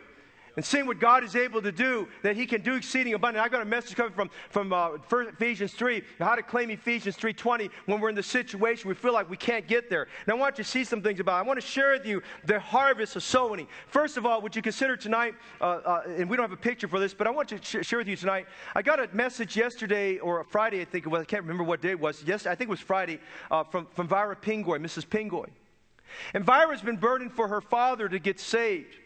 [0.60, 3.45] and seeing what God is able to do, that He can do exceeding abundant.
[3.45, 7.70] I got a message coming from, from uh, Ephesians 3, how to claim Ephesians 3.20
[7.86, 10.10] when we're in the situation we feel like we can't get there.
[10.26, 11.45] And I want you to see some things about it.
[11.45, 13.70] I want to share with you the harvest of sowing.
[13.88, 16.89] First of all, would you consider tonight, uh, uh, and we don't have a picture
[16.89, 18.45] for this, but I want to sh- share with you tonight.
[18.76, 21.22] I got a message yesterday or Friday, I think it was.
[21.22, 22.22] I can't remember what day it was.
[22.28, 25.07] Yes, I think it was Friday uh, from, from Vira Pingoy, Mrs.
[25.07, 25.47] Pingoy.
[26.34, 28.97] And Vira's been burdened for her father to get saved.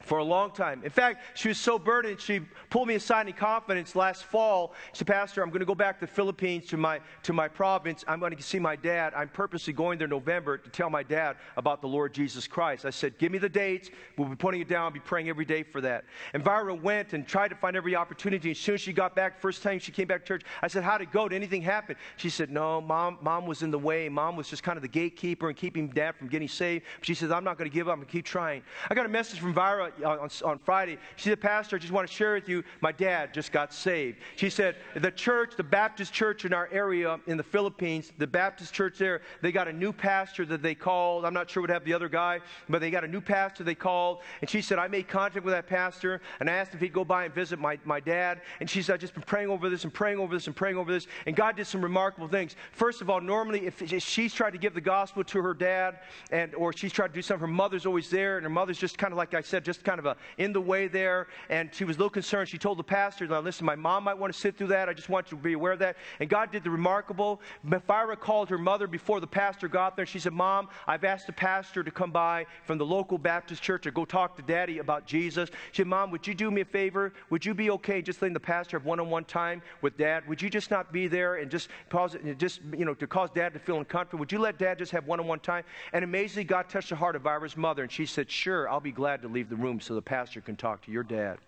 [0.00, 0.82] For a long time.
[0.84, 2.40] In fact, she was so burdened, she
[2.70, 4.74] pulled me aside in confidence last fall.
[4.92, 7.48] She said, Pastor, I'm going to go back to the Philippines to my, to my
[7.48, 8.04] province.
[8.06, 9.14] I'm going to see my dad.
[9.14, 12.84] I'm purposely going there in November to tell my dad about the Lord Jesus Christ.
[12.84, 13.90] I said, Give me the dates.
[14.16, 14.84] We'll be putting it down.
[14.84, 16.04] I'll be praying every day for that.
[16.34, 18.50] And Vira went and tried to find every opportunity.
[18.50, 20.84] As soon as she got back, first time she came back to church, I said,
[20.84, 21.28] How'd it go?
[21.28, 21.96] Did anything happen?
[22.16, 24.08] She said, No, mom, mom was in the way.
[24.08, 26.84] Mom was just kind of the gatekeeper and keeping dad from getting saved.
[27.02, 27.92] She says, I'm not going to give up.
[27.92, 28.62] I'm going to keep trying.
[28.90, 30.98] I got a message from Vira on, on Friday.
[31.16, 34.18] She said, Pastor, I just want to share with you, my dad just got saved.
[34.36, 38.72] She said, the church, the Baptist church in our area in the Philippines, the Baptist
[38.72, 41.24] church there, they got a new pastor that they called.
[41.24, 43.64] I'm not sure what happened to the other guy, but they got a new pastor
[43.64, 44.20] they called.
[44.40, 47.04] And she said, I made contact with that pastor and I asked if he'd go
[47.04, 48.40] by and visit my, my dad.
[48.60, 50.76] And she said, I've just been praying over this and praying over this and praying
[50.76, 51.06] over this.
[51.26, 52.56] And God did some remarkable things.
[52.72, 56.54] First of all, normally if she's tried to give the gospel to her dad and
[56.54, 59.12] or she's tried to do something, her mother's always there, and her mother's just kind
[59.12, 61.96] of like I said, just kind of a in the way there, and she was
[61.96, 62.48] a little concerned.
[62.48, 64.88] She told the pastor, now listen, my mom might want to sit through that.
[64.88, 65.96] I just want you to be aware of that.
[66.20, 67.40] And God did the remarkable.
[67.66, 70.06] Mephira called her mother before the pastor got there.
[70.06, 73.82] She said, Mom, I've asked the pastor to come by from the local Baptist church
[73.82, 75.50] to go talk to daddy about Jesus.
[75.72, 77.12] She said, Mom, would you do me a favor?
[77.30, 80.26] Would you be okay just letting the pastor have one on one time with dad?
[80.28, 83.30] Would you just not be there and just cause it, just, you know, to cause
[83.34, 84.20] dad to feel uncomfortable?
[84.20, 85.64] Would you let dad just have one on one time?
[85.92, 88.92] And amazingly, God touched the heart of Ira's mother, and she said, Sure, I'll be
[88.92, 91.38] glad to leave the room so the pastor can talk to your dad.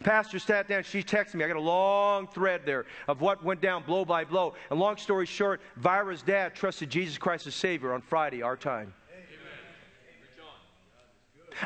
[0.00, 0.82] Pastor sat down.
[0.82, 1.44] She texted me.
[1.44, 4.54] I got a long thread there of what went down blow by blow.
[4.70, 8.92] And long story short, Vira's dad trusted Jesus Christ as Savior on Friday, our time.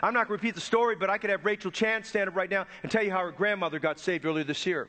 [0.02, 2.34] I'm not going to repeat the story, but I could have Rachel Chan stand up
[2.34, 4.88] right now and tell you how her grandmother got saved earlier this year.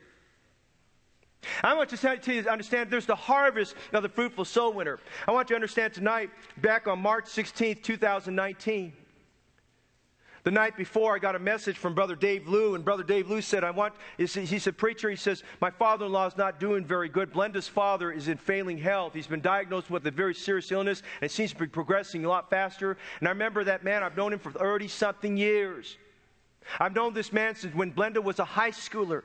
[1.62, 4.98] I want you to understand there's the harvest of the fruitful soul winner.
[5.28, 8.92] I want you to understand tonight, back on March 16th, 2019.
[10.46, 13.40] The night before, I got a message from Brother Dave Lou, and Brother Dave Lou
[13.40, 16.84] said, I want, he said, Preacher, he says, my father in law is not doing
[16.84, 17.32] very good.
[17.32, 19.12] Blenda's father is in failing health.
[19.12, 22.48] He's been diagnosed with a very serious illness, and seems to be progressing a lot
[22.48, 22.96] faster.
[23.18, 25.96] And I remember that man, I've known him for 30 something years.
[26.78, 29.24] I've known this man since when Blenda was a high schooler.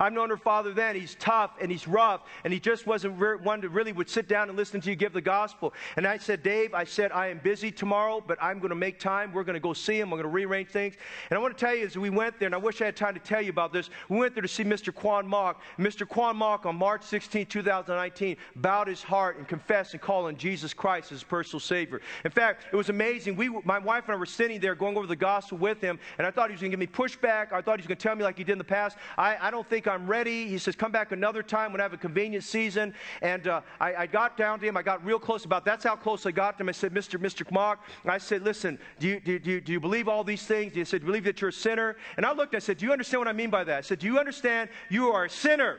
[0.00, 0.96] I've known her father then.
[0.96, 4.28] He's tough and he's rough, and he just wasn't re- one that really would sit
[4.28, 5.74] down and listen to you give the gospel.
[5.96, 8.98] And I said, Dave, I said, I am busy tomorrow, but I'm going to make
[8.98, 9.32] time.
[9.32, 10.12] We're going to go see him.
[10.12, 10.94] I'm going to rearrange things.
[11.30, 12.96] And I want to tell you, as we went there, and I wish I had
[12.96, 14.94] time to tell you about this, we went there to see Mr.
[14.94, 15.60] Quan Mock.
[15.78, 16.08] Mr.
[16.08, 20.72] Quan Mock on March 16, 2019, bowed his heart and confessed and called on Jesus
[20.72, 22.00] Christ as his personal Savior.
[22.24, 23.36] In fact, it was amazing.
[23.36, 26.26] We, my wife and I were sitting there going over the gospel with him, and
[26.26, 27.52] I thought he was going to give me pushback.
[27.52, 28.96] I thought he was going to tell me like he did in the past.
[29.16, 30.48] I, I don't think I'm ready.
[30.48, 32.92] He says, Come back another time when I have a convenient season.
[33.22, 34.76] And uh, I, I, got down to him.
[34.76, 36.68] I got real close about that's how close I got to him.
[36.68, 37.18] I said, Mr.
[37.18, 37.50] Mr.
[37.50, 40.74] Mock, I said, Listen, do you, do, you, do you believe all these things?
[40.74, 41.96] He said, Do you believe that you're a sinner?
[42.18, 43.78] And I looked, and I said, Do you understand what I mean by that?
[43.78, 45.78] I said, Do you understand you are a sinner?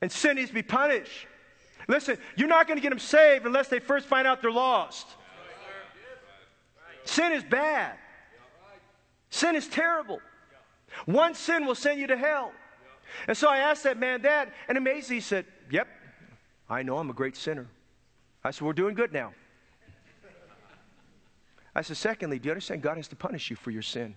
[0.00, 1.28] And sin needs to be punished.
[1.86, 5.06] Listen, you're not going to get them saved unless they first find out they're lost.
[7.04, 7.94] Sin is bad.
[9.30, 10.18] Sin is terrible.
[11.06, 12.52] One sin will send you to hell.
[13.26, 15.88] And so I asked that man that, and amazingly he said, Yep,
[16.68, 17.66] I know I'm a great sinner.
[18.44, 19.32] I said, We're doing good now.
[21.74, 24.14] I said, Secondly, do you understand God has to punish you for your sin?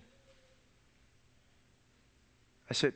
[2.70, 2.94] I said,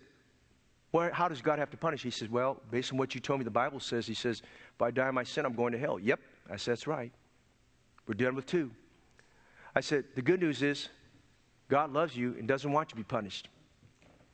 [0.93, 2.03] well, how does God have to punish?
[2.03, 4.43] He says, Well, based on what you told me, the Bible says, He says,
[4.75, 5.99] if I die in my sin, I'm going to hell.
[5.99, 6.21] Yep.
[6.51, 7.13] I said, That's right.
[8.07, 8.71] We're done with two.
[9.75, 10.89] I said, The good news is,
[11.69, 13.49] God loves you and doesn't want you to be punished.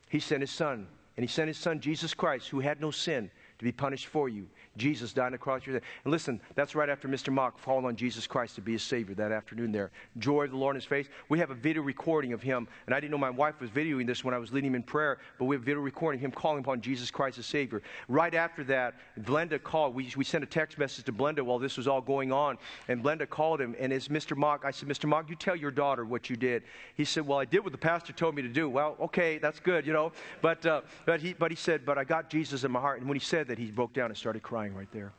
[0.09, 0.87] He sent his son,
[1.17, 4.29] and he sent his son, Jesus Christ, who had no sin, to be punished for
[4.29, 4.47] you.
[4.77, 5.63] Jesus died on the cross.
[5.67, 7.33] And listen, that's right after Mr.
[7.33, 9.91] Mock called on Jesus Christ to be his Savior that afternoon there.
[10.19, 11.07] Joy of the Lord in his face.
[11.29, 14.07] We have a video recording of him, and I didn't know my wife was videoing
[14.07, 16.31] this when I was leading him in prayer, but we have a video recording him
[16.31, 17.83] calling upon Jesus Christ as Savior.
[18.09, 19.95] Right after that, Blenda called.
[19.95, 23.03] We, we sent a text message to Blenda while this was all going on, and
[23.03, 24.37] Blenda called him, and as Mr.
[24.37, 25.09] Mock, I said, Mr.
[25.09, 26.63] Mock, you tell your daughter what you did.
[26.95, 28.69] He said, Well, I did what the pastor told me to do.
[28.69, 30.13] Well, okay, that's good, you know.
[30.43, 33.01] But, uh, but, he, but he said, But I got Jesus in my heart.
[33.01, 35.13] And when he said that, he broke down and started crying right there.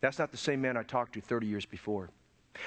[0.00, 2.10] That's not the same man I talked to 30 years before.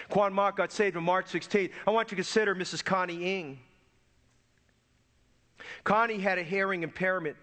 [0.09, 1.72] Quan Mock got saved on March 16th.
[1.86, 2.84] I want you to consider Mrs.
[2.84, 3.59] Connie Ing.
[5.84, 7.38] Connie had a hearing impairment.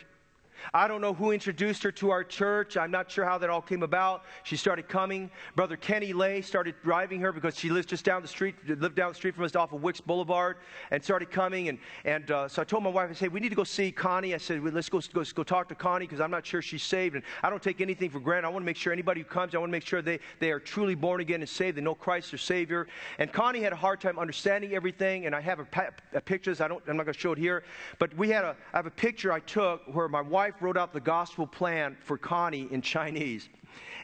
[0.73, 2.77] I don't know who introduced her to our church.
[2.77, 4.25] I'm not sure how that all came about.
[4.43, 5.31] She started coming.
[5.57, 9.11] Brother Kenny Lay started driving her because she lives just down the street, lived down
[9.11, 10.59] the street from us off of Wicks Boulevard,
[10.91, 11.69] and started coming.
[11.69, 13.91] And, and uh, so I told my wife, I said, we need to go see
[13.93, 14.35] Connie.
[14.35, 16.83] I said, well, let's go, go, go talk to Connie because I'm not sure she's
[16.83, 17.15] saved.
[17.15, 18.49] And I don't take anything for granted.
[18.49, 20.51] I want to make sure anybody who comes, I want to make sure they, they
[20.51, 21.77] are truly born again and saved.
[21.77, 22.87] They know Christ their Savior.
[23.19, 25.27] And Connie had a hard time understanding everything.
[25.27, 25.67] And I have a,
[26.15, 26.61] a pictures.
[26.61, 27.65] I don't, I'm not going to show it here.
[27.99, 30.93] But we had a, I have a picture I took where my wife wrote out
[30.93, 33.49] the gospel plan for Connie in Chinese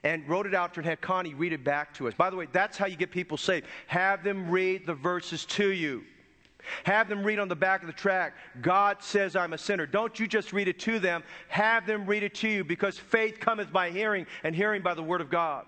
[0.04, 2.14] and wrote it out and had Connie read it back to us.
[2.14, 3.66] By the way, that's how you get people saved.
[3.86, 6.04] Have them read the verses to you.
[6.84, 9.86] Have them read on the back of the track, God says I'm a sinner.
[9.86, 13.38] Don't you just read it to them, have them read it to you because faith
[13.38, 15.66] cometh by hearing, and hearing by the word of God.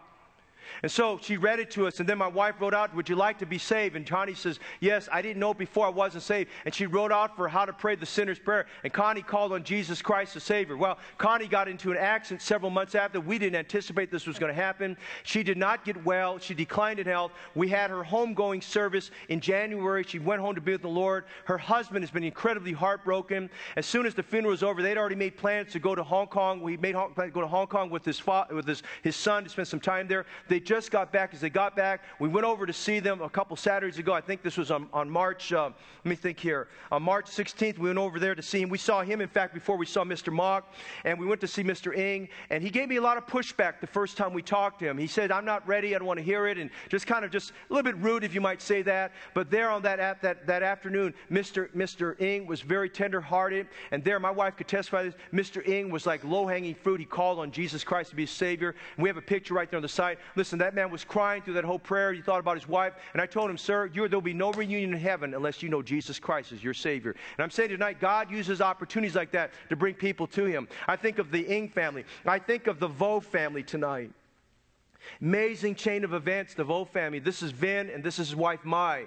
[0.82, 3.16] And so she read it to us, and then my wife wrote out, Would you
[3.16, 3.96] like to be saved?
[3.96, 6.50] And Connie says, Yes, I didn't know before I wasn't saved.
[6.64, 8.66] And she wrote out for how to pray the sinner's prayer.
[8.84, 10.76] And Connie called on Jesus Christ the Savior.
[10.76, 13.20] Well, Connie got into an accident several months after.
[13.20, 14.96] We didn't anticipate this was going to happen.
[15.22, 16.38] She did not get well.
[16.38, 17.32] She declined in health.
[17.54, 20.04] We had her homegoing service in January.
[20.04, 21.24] She went home to be with the Lord.
[21.44, 23.50] Her husband has been incredibly heartbroken.
[23.76, 26.26] As soon as the funeral was over, they'd already made plans to go to Hong
[26.26, 26.60] Kong.
[26.60, 29.44] We made plans to go to Hong Kong with his, fa- with his, his son
[29.44, 30.26] to spend some time there.
[30.48, 31.32] They they just got back.
[31.32, 34.12] As they got back, we went over to see them a couple Saturdays ago.
[34.12, 35.70] I think this was on, on March, uh,
[36.04, 36.66] let me think here.
[36.90, 38.68] On March 16th, we went over there to see him.
[38.68, 40.32] We saw him, in fact, before we saw Mr.
[40.32, 41.96] Mock, and we went to see Mr.
[41.96, 44.88] Ing, and he gave me a lot of pushback the first time we talked to
[44.88, 44.98] him.
[44.98, 47.30] He said, I'm not ready, I don't want to hear it, and just kind of
[47.30, 49.12] just a little bit rude, if you might say that.
[49.34, 51.72] But there on that, that, that afternoon, Mr.
[51.72, 52.20] Mr.
[52.20, 55.64] Ing was very tender-hearted, and there, my wife could testify this, Mr.
[55.68, 56.98] Ing was like low-hanging fruit.
[56.98, 59.70] He called on Jesus Christ to be his Savior, and we have a picture right
[59.70, 60.18] there on the side.
[60.34, 62.10] Listen, Listen, that man was crying through that whole prayer.
[62.14, 62.94] He thought about his wife.
[63.12, 66.18] And I told him, Sir, there'll be no reunion in heaven unless you know Jesus
[66.18, 67.10] Christ is your Savior.
[67.10, 70.66] And I'm saying tonight, God uses opportunities like that to bring people to Him.
[70.86, 72.06] I think of the Ing family.
[72.24, 74.10] I think of the Vo family tonight.
[75.20, 77.18] Amazing chain of events, the Vo family.
[77.18, 79.04] This is Vin and this is his wife, Mai.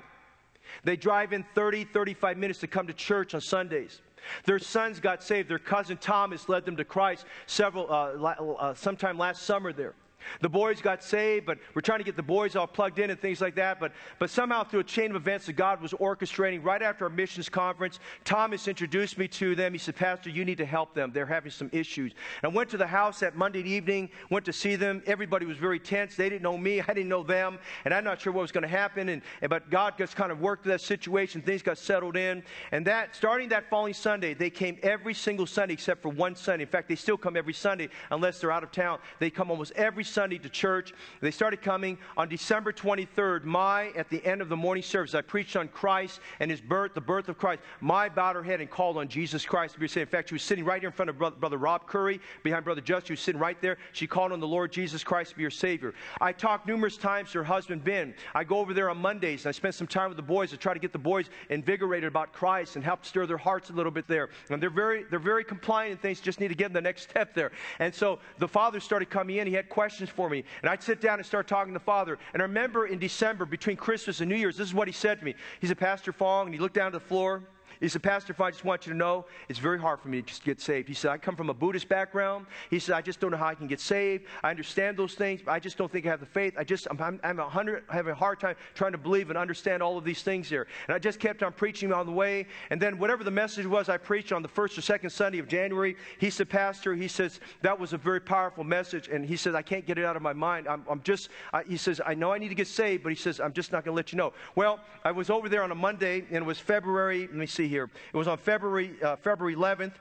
[0.83, 3.99] They drive in 30, 35 minutes to come to church on Sundays.
[4.45, 5.49] Their sons got saved.
[5.49, 9.95] Their cousin Thomas led them to Christ several, uh, uh, sometime last summer there.
[10.41, 13.19] The boys got saved, but we're trying to get the boys all plugged in and
[13.19, 13.79] things like that.
[13.79, 17.09] But, but somehow, through a chain of events that God was orchestrating, right after our
[17.09, 19.73] missions conference, Thomas introduced me to them.
[19.73, 21.11] He said, Pastor, you need to help them.
[21.13, 22.13] They're having some issues.
[22.41, 25.01] And I went to the house that Monday evening, went to see them.
[25.05, 26.15] Everybody was very tense.
[26.15, 27.59] They didn't know me, I didn't know them.
[27.85, 29.09] And I'm not sure what was going to happen.
[29.09, 31.41] And, and, but God just kind of worked that situation.
[31.41, 32.43] Things got settled in.
[32.71, 36.63] And that, starting that following Sunday, they came every single Sunday except for one Sunday.
[36.63, 38.99] In fact, they still come every Sunday unless they're out of town.
[39.19, 40.93] They come almost every Sunday to church.
[41.21, 45.15] They started coming on December 23rd, Mai, at the end of the morning service.
[45.15, 47.61] I preached on Christ and his birth, the birth of Christ.
[47.79, 50.09] Mai bowed her head and called on Jesus Christ to be saved.
[50.09, 52.65] In fact, she was sitting right here in front of Brother, Brother Rob Curry, behind
[52.65, 53.07] Brother Just.
[53.07, 53.77] She was sitting right there.
[53.93, 55.93] She called on the Lord Jesus Christ to be her Savior.
[56.19, 58.13] I talked numerous times to her husband, Ben.
[58.33, 60.57] I go over there on Mondays and I spend some time with the boys to
[60.57, 63.91] try to get the boys invigorated about Christ and help stir their hearts a little
[63.91, 64.29] bit there.
[64.49, 67.03] And they're very, they're very compliant and things, just need to get in the next
[67.03, 67.51] step there.
[67.79, 69.47] And so the father started coming in.
[69.47, 70.43] He had questions for me.
[70.61, 72.17] And I'd sit down and start talking to the Father.
[72.33, 75.19] And I remember in December, between Christmas and New Year's, this is what he said
[75.19, 75.35] to me.
[75.59, 77.43] He said, Pastor Fong, and he looked down to the floor.
[77.81, 80.21] He said, Pastor, if I just want you to know, it's very hard for me
[80.21, 80.87] to just get saved.
[80.87, 82.45] He said, I come from a Buddhist background.
[82.69, 84.25] He said, I just don't know how I can get saved.
[84.43, 86.53] I understand those things, but I just don't think I have the faith.
[86.59, 89.81] I just, I'm, I'm, a hundred, have a hard time trying to believe and understand
[89.81, 90.67] all of these things here.
[90.87, 92.45] And I just kept on preaching on the way.
[92.69, 95.47] And then whatever the message was I preached on the first or second Sunday of
[95.47, 99.07] January, he said, Pastor, he says, that was a very powerful message.
[99.07, 100.67] And he says, I can't get it out of my mind.
[100.67, 103.15] I'm, I'm just, I, he says, I know I need to get saved, but he
[103.15, 104.33] says, I'm just not going to let you know.
[104.53, 107.70] Well, I was over there on a Monday, and it was February, let me see
[107.71, 107.89] here.
[108.13, 109.93] It was on February uh, February 11th.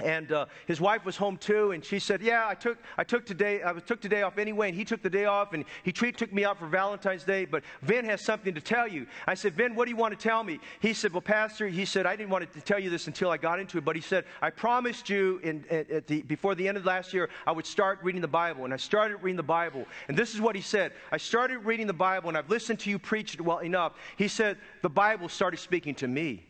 [0.00, 3.24] And uh, his wife was home too, and she said, "Yeah, I took I took
[3.24, 6.18] today I took today off anyway." And he took the day off, and he treat,
[6.18, 7.44] took me out for Valentine's Day.
[7.44, 9.06] But Vin has something to tell you.
[9.28, 11.84] I said, "Vin, what do you want to tell me?" He said, "Well, Pastor," he
[11.84, 14.02] said, "I didn't want to tell you this until I got into it, but he
[14.02, 17.66] said I promised you in, at the, before the end of last year I would
[17.66, 19.86] start reading the Bible, and I started reading the Bible.
[20.08, 22.90] And this is what he said: I started reading the Bible, and I've listened to
[22.90, 23.92] you preach it well enough.
[24.16, 26.42] He said the Bible started speaking to me."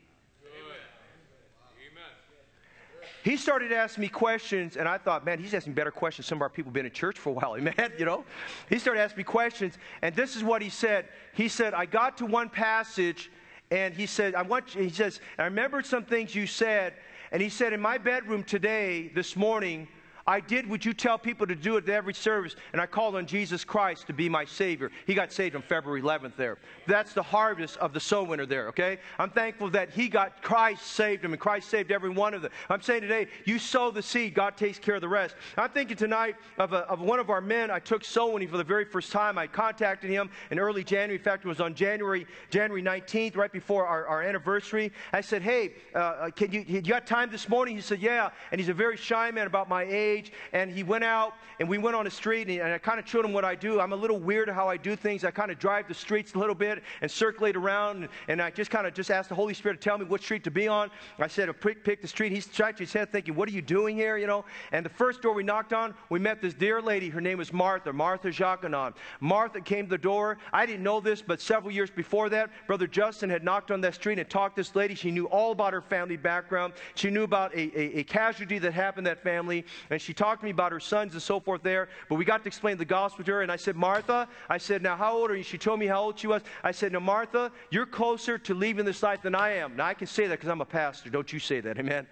[3.24, 6.26] He started asking me questions, and I thought, man, he's asking better questions.
[6.26, 8.22] Some of our people have been in church for a while, man, you know?
[8.68, 11.08] He started asking me questions, and this is what he said.
[11.32, 13.30] He said, I got to one passage,
[13.70, 16.92] and he said, I want you, he says, I remembered some things you said,
[17.32, 19.88] and he said, in my bedroom today, this morning,
[20.26, 23.26] I did what you tell people to do at every service, and I called on
[23.26, 24.90] Jesus Christ to be my Savior.
[25.06, 26.56] He got saved on February 11th there.
[26.86, 28.98] That's the harvest of the soul winner there, okay?
[29.18, 32.52] I'm thankful that he got Christ saved him, and Christ saved every one of them.
[32.70, 35.34] I'm saying today, you sow the seed, God takes care of the rest.
[35.58, 37.70] I'm thinking tonight of, a, of one of our men.
[37.70, 39.36] I took soul winning for the very first time.
[39.36, 41.16] I contacted him in early January.
[41.16, 44.90] In fact, it was on January, January 19th, right before our, our anniversary.
[45.12, 47.76] I said, hey, uh, uh can you, you got time this morning?
[47.76, 48.30] He said, yeah.
[48.52, 50.13] And he's a very shy man about my age.
[50.52, 53.24] And he went out and we went on the street and, I kind of showed
[53.24, 53.80] him what I do.
[53.80, 55.24] I'm a little weird how I do things.
[55.24, 58.08] I kind of drive the streets a little bit and circulate around.
[58.28, 60.44] And, I just kind of just asked the Holy Spirit to tell me what street
[60.44, 60.90] to be on.
[61.18, 62.32] I said, oh, pick, pick the street.
[62.32, 64.16] He scratched his head thinking, what are you doing here?
[64.16, 64.44] You know?
[64.72, 67.08] And the first door we knocked on, we met this dear lady.
[67.08, 68.94] Her name was Martha, Martha Jacquenon.
[69.20, 70.38] Martha came to the door.
[70.52, 73.94] I didn't know this, but several years before that, Brother Justin had knocked on that
[73.94, 74.94] street and talked to this lady.
[74.94, 76.74] She knew all about her family background.
[76.94, 79.64] She knew about a, a, a casualty that happened in that family.
[79.90, 81.88] And she talked to me about her sons and so forth there.
[82.09, 83.42] But we got to explain the gospel to her.
[83.42, 85.42] And I said, Martha, I said, now how old are you?
[85.42, 86.42] She told me how old she was.
[86.62, 89.76] I said, now, Martha, you're closer to leaving this life than I am.
[89.76, 91.11] Now, I can say that because I'm a pastor.
[91.11, 91.78] Don't you say that.
[91.78, 92.07] Amen.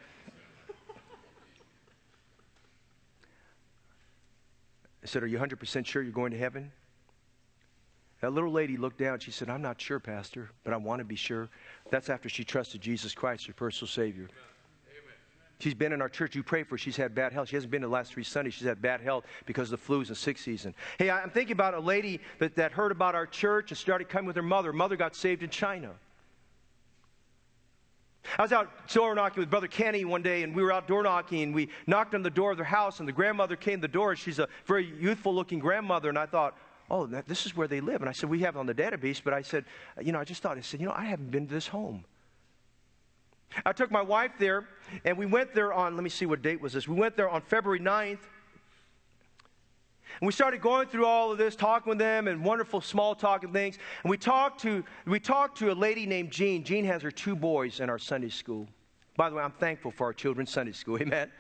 [5.03, 6.71] I said, Are you 100% sure you're going to heaven?
[8.21, 9.19] That little lady looked down.
[9.19, 11.49] She said, I'm not sure, Pastor, but I want to be sure.
[11.91, 14.29] That's after she trusted Jesus Christ, her personal Savior.
[15.63, 16.35] She's been in our church.
[16.35, 16.79] You pray for her.
[16.79, 17.49] She's had bad health.
[17.49, 18.55] She hasn't been the last three Sundays.
[18.55, 20.75] She's had bad health because of the sick season.
[20.99, 24.27] Hey, I'm thinking about a lady that, that heard about our church and started coming
[24.27, 24.73] with her mother.
[24.73, 25.93] Mother got saved in China.
[28.37, 31.05] I was out door knocking with Brother Kenny one day, and we were out door
[31.05, 33.83] knocking, and we knocked on the door of their house, and the grandmother came to
[33.83, 34.17] the door.
[34.17, 36.59] She's a very youthful looking grandmother, and I thought,
[36.91, 38.01] oh, this is where they live.
[38.01, 39.65] And I said, we have it on the database, but I said,
[40.03, 42.05] you know, I just thought, I said, you know, I haven't been to this home.
[43.65, 44.69] I took my wife there,
[45.05, 46.89] and we went there on, let me see what date was this.
[46.89, 48.19] We went there on February 9th,
[50.21, 53.45] and we started going through all of this, talking with them, and wonderful small talk
[53.45, 53.79] and things.
[54.03, 56.65] And we talked to we talked to a lady named Jean.
[56.65, 58.69] Jean has her two boys in our Sunday school.
[59.17, 60.99] By the way, I'm thankful for our children's Sunday school.
[61.01, 61.31] Amen.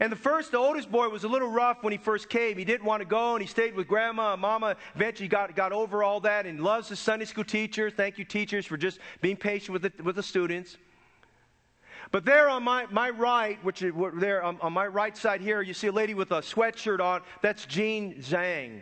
[0.00, 2.58] And the first, the oldest boy, was a little rough when he first came.
[2.58, 4.76] He didn't want to go, and he stayed with grandma and mama.
[4.94, 7.90] Eventually, got, got over all that and loves his Sunday school teacher.
[7.90, 10.76] Thank you, teachers, for just being patient with the, with the students.
[12.10, 15.62] But there on my, my right, which is there on, on my right side here,
[15.62, 17.22] you see a lady with a sweatshirt on.
[17.42, 18.80] That's Jean Zhang.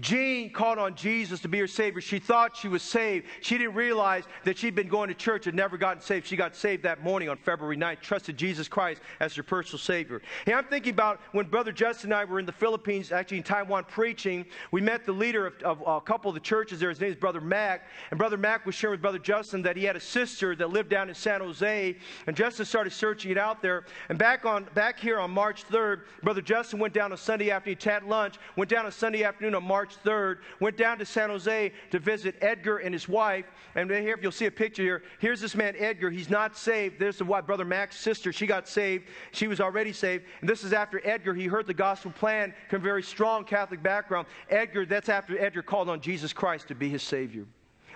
[0.00, 2.00] Jean called on Jesus to be her Savior.
[2.00, 3.26] She thought she was saved.
[3.40, 6.26] She didn't realize that she'd been going to church and never gotten saved.
[6.26, 10.22] She got saved that morning on February 9th, trusted Jesus Christ as her personal Savior.
[10.44, 13.42] Hey, I'm thinking about when Brother Justin and I were in the Philippines, actually in
[13.42, 14.46] Taiwan, preaching.
[14.70, 16.90] We met the leader of, of a couple of the churches there.
[16.90, 17.88] His name is Brother Mac.
[18.10, 20.90] And Brother Mac was sharing with Brother Justin that he had a sister that lived
[20.90, 21.96] down in San Jose.
[22.26, 23.84] And Justin started searching it out there.
[24.08, 27.78] And back, on, back here on March 3rd, Brother Justin went down on Sunday afternoon,
[27.80, 31.30] he had lunch, went down on Sunday afternoon on March 3rd, went down to San
[31.30, 33.46] Jose to visit Edgar and his wife.
[33.74, 36.10] And here, if you'll see a picture here, here's this man, Edgar.
[36.10, 36.98] He's not saved.
[36.98, 38.32] There's the wife, Brother Mac's sister.
[38.32, 39.04] She got saved.
[39.32, 40.24] She was already saved.
[40.40, 41.34] And this is after Edgar.
[41.34, 44.26] He heard the gospel plan from a very strong Catholic background.
[44.50, 47.44] Edgar, that's after Edgar called on Jesus Christ to be his Savior.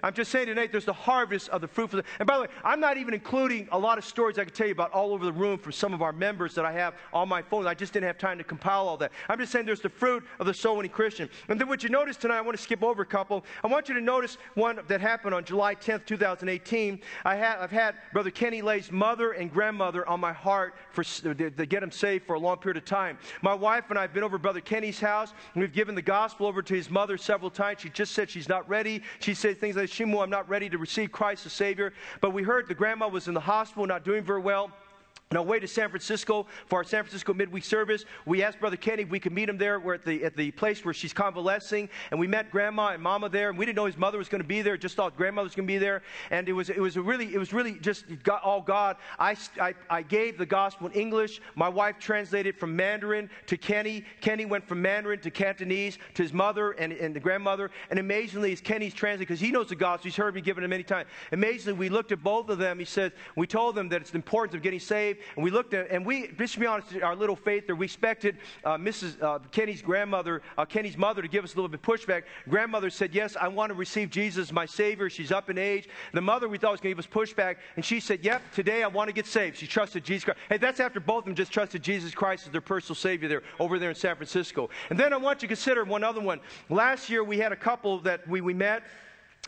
[0.03, 1.90] I'm just saying tonight there's the harvest of the fruit.
[1.90, 4.55] The, and by the way, I'm not even including a lot of stories I could
[4.55, 6.94] tell you about all over the room from some of our members that I have
[7.12, 7.66] on my phone.
[7.66, 9.12] I just didn't have time to compile all that.
[9.28, 11.28] I'm just saying there's the fruit of the soul winning Christian.
[11.48, 13.44] And then what you notice tonight, I want to skip over a couple.
[13.62, 17.00] I want you to notice one that happened on July 10th, 2018.
[17.24, 21.66] I have had Brother Kenny Lay's mother and grandmother on my heart for, to, to
[21.66, 23.18] get them saved for a long period of time.
[23.40, 26.46] My wife and I have been over Brother Kenny's house, and we've given the gospel
[26.46, 27.80] over to his mother several times.
[27.80, 29.03] She just said she's not ready.
[29.20, 31.93] She said things like, I'm not ready to receive Christ as Savior.
[32.20, 34.70] But we heard the grandma was in the hospital, not doing very well.
[35.33, 38.76] On our way to San Francisco for our San Francisco midweek service, we asked Brother
[38.76, 39.80] Kenny if we could meet him there.
[39.80, 43.30] We're at the, at the place where she's convalescing, and we met Grandma and Mama
[43.30, 43.49] there.
[43.49, 45.55] And we didn't know his mother was going to be there; just thought Grandma was
[45.55, 46.03] going to be there.
[46.30, 48.05] And it was it was really it was really just
[48.45, 48.99] all God.
[49.18, 51.41] I, I, I gave the gospel in English.
[51.55, 54.05] My wife translated from Mandarin to Kenny.
[54.20, 57.70] Kenny went from Mandarin to Cantonese to his mother and, and the grandmother.
[57.89, 60.68] And amazingly, as Kenny's translated, because he knows the gospel, he's heard me give it
[60.68, 61.09] many times.
[61.33, 62.78] Amazingly, we looked at both of them.
[62.78, 65.74] He said we told them that it's the importance of getting saved and we looked
[65.74, 69.22] at, and we, just to be honest, our little faith there, we expected uh, Mrs.
[69.22, 72.22] Uh, Kenny's grandmother, uh, Kenny's mother, to give us a little bit pushback.
[72.48, 75.10] Grandmother said, Yes, I want to receive Jesus my Savior.
[75.10, 75.88] She's up in age.
[76.12, 78.82] The mother, we thought, was going to give us pushback, and she said, Yep, today
[78.82, 79.58] I want to get saved.
[79.58, 80.40] She trusted Jesus Christ.
[80.48, 83.42] Hey, that's after both of them just trusted Jesus Christ as their personal Savior there,
[83.58, 84.70] over there in San Francisco.
[84.90, 86.40] And then I want you to consider one other one.
[86.68, 88.82] Last year, we had a couple that we, we met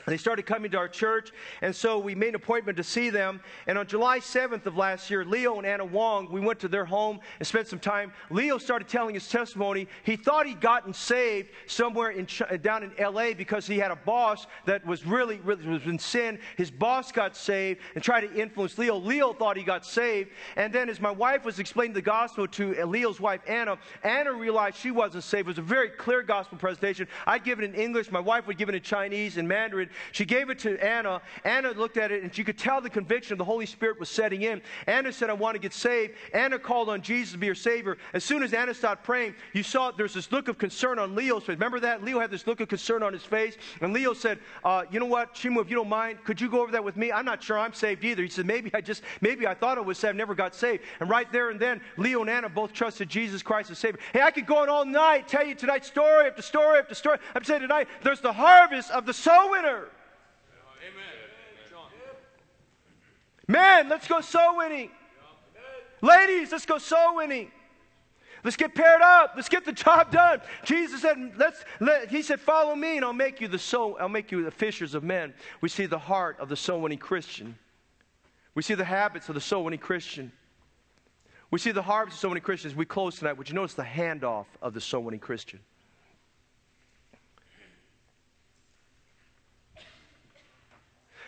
[0.07, 1.33] They started coming to our church,
[1.63, 3.41] and so we made an appointment to see them.
[3.67, 6.85] And on July 7th of last year, Leo and Anna Wong, we went to their
[6.85, 8.13] home and spent some time.
[8.31, 9.89] Leo started telling his testimony.
[10.03, 12.27] He thought he'd gotten saved somewhere in,
[12.63, 16.39] down in LA because he had a boss that was really, really was in sin.
[16.57, 18.97] His boss got saved and tried to influence Leo.
[18.97, 20.31] Leo thought he got saved.
[20.57, 24.77] And then, as my wife was explaining the gospel to Leo's wife, Anna, Anna realized
[24.77, 25.47] she wasn't saved.
[25.47, 27.09] It was a very clear gospel presentation.
[27.27, 29.89] I'd give it in English, my wife would give it in Chinese and Mandarin.
[30.13, 31.21] She gave it to Anna.
[31.45, 34.09] Anna looked at it and she could tell the conviction of the Holy Spirit was
[34.09, 34.63] setting in.
[34.87, 36.15] Anna said, I want to get saved.
[36.33, 37.99] Anna called on Jesus to be her Savior.
[38.13, 41.45] As soon as Anna stopped praying, you saw there's this look of concern on Leo's
[41.45, 41.55] face.
[41.55, 42.05] Remember that?
[42.05, 43.57] Leo had this look of concern on his face.
[43.81, 46.63] And Leo said, uh, You know what, Shimu, if you don't mind, could you go
[46.63, 47.13] over that with me?
[47.13, 48.23] I'm not sure I'm saved either.
[48.23, 50.83] He said, Maybe I just, maybe I thought I was saved, never got saved.
[51.01, 54.01] And right there and then, Leo and Anna both trusted Jesus Christ as Savior.
[54.13, 57.19] Hey, I could go on all night, tell you tonight story after story after story.
[57.35, 59.84] I'm saying tonight, there's the harvest of the soul winner.
[63.47, 64.91] Men, let's go soul winning.
[66.01, 67.51] Ladies, let's go soul winning.
[68.43, 69.33] Let's get paired up.
[69.37, 70.41] Let's get the job done.
[70.65, 74.09] Jesus said, let's, let, he said, follow me and I'll make you the soul, I'll
[74.09, 75.33] make you the fishers of men.
[75.61, 77.57] We see the heart of the soul winning Christian.
[78.55, 80.31] We see the habits of the soul winning Christian.
[81.51, 82.75] We see the harvest of so many Christians.
[82.75, 83.35] We close tonight.
[83.35, 85.61] Would you notice the handoff of the soul winning Christian?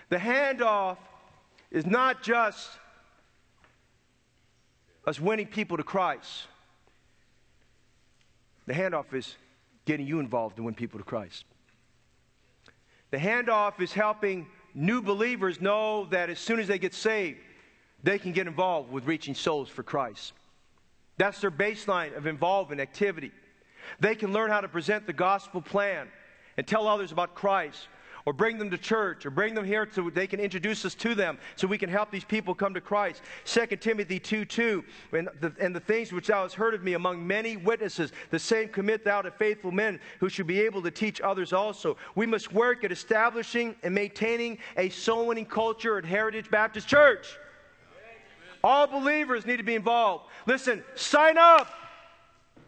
[0.08, 0.98] The handoff
[1.70, 2.70] is not just
[5.06, 6.46] us winning people to Christ.
[8.66, 9.36] The handoff is
[9.84, 11.44] getting you involved to win people to Christ.
[13.10, 17.38] The handoff is helping new believers know that as soon as they get saved,
[18.02, 20.32] they can get involved with reaching souls for Christ.
[21.16, 23.32] That's their baseline of involvement, activity.
[24.00, 26.08] They can learn how to present the gospel plan
[26.56, 27.88] and tell others about Christ
[28.26, 31.14] or bring them to church or bring them here so they can introduce us to
[31.14, 33.22] them so we can help these people come to Christ.
[33.44, 36.94] 2 Timothy 2 2, and the, and the things which thou hast heard of me
[36.94, 40.90] among many witnesses, the same commit thou to faithful men who should be able to
[40.90, 41.96] teach others also.
[42.16, 47.38] We must work at establishing and maintaining a soul winning culture at Heritage Baptist Church.
[48.64, 50.24] All believers need to be involved.
[50.46, 51.70] Listen, sign up.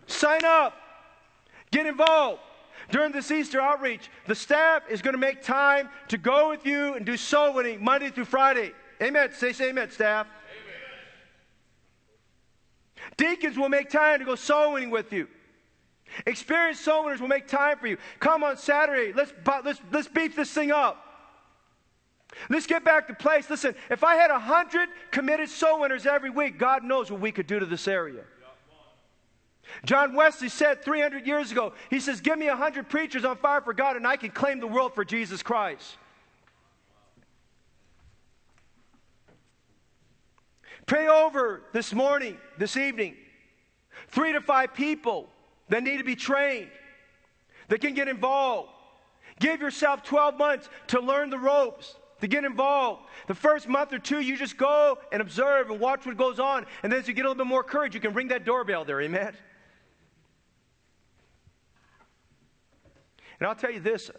[0.07, 0.75] Sign up.
[1.73, 2.41] Get involved.
[2.91, 6.95] During this Easter outreach, the staff is going to make time to go with you
[6.95, 8.73] and do soul winning Monday through Friday.
[9.03, 9.31] Amen.
[9.35, 10.27] Say, say amen, staff.
[12.97, 13.35] Amen.
[13.37, 15.29] Deacons will make time to go soul winning with you.
[16.27, 17.99] Experienced soul winners will make time for you.
[18.21, 19.13] Come on Saturday.
[19.13, 19.33] Let's,
[19.65, 21.05] let's, let's beef this thing up.
[22.49, 23.49] Let's get back to place.
[23.51, 27.33] Listen, if I had a hundred committed soul winners every week, God knows what we
[27.33, 28.23] could do to this area.
[29.85, 33.73] John Wesley said 300 years ago, he says, Give me 100 preachers on fire for
[33.73, 35.97] God, and I can claim the world for Jesus Christ.
[40.87, 43.15] Pray over this morning, this evening,
[44.09, 45.29] three to five people
[45.69, 46.71] that need to be trained,
[47.69, 48.71] that can get involved.
[49.39, 53.03] Give yourself 12 months to learn the ropes, to get involved.
[53.27, 56.65] The first month or two, you just go and observe and watch what goes on.
[56.83, 58.87] And then as you get a little bit more courage, you can ring that doorbell
[58.87, 59.01] there.
[59.03, 59.35] Amen.
[63.41, 64.11] And I'll tell you this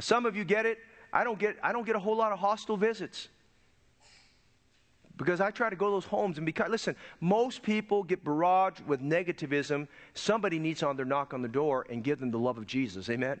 [0.00, 0.78] some of you get it.
[1.12, 3.28] I don't get, I don't get a whole lot of hostile visits.
[5.16, 8.84] Because I try to go to those homes and because, listen, most people get barraged
[8.84, 9.88] with negativism.
[10.12, 13.08] Somebody needs on their knock on the door and give them the love of Jesus.
[13.08, 13.40] Amen?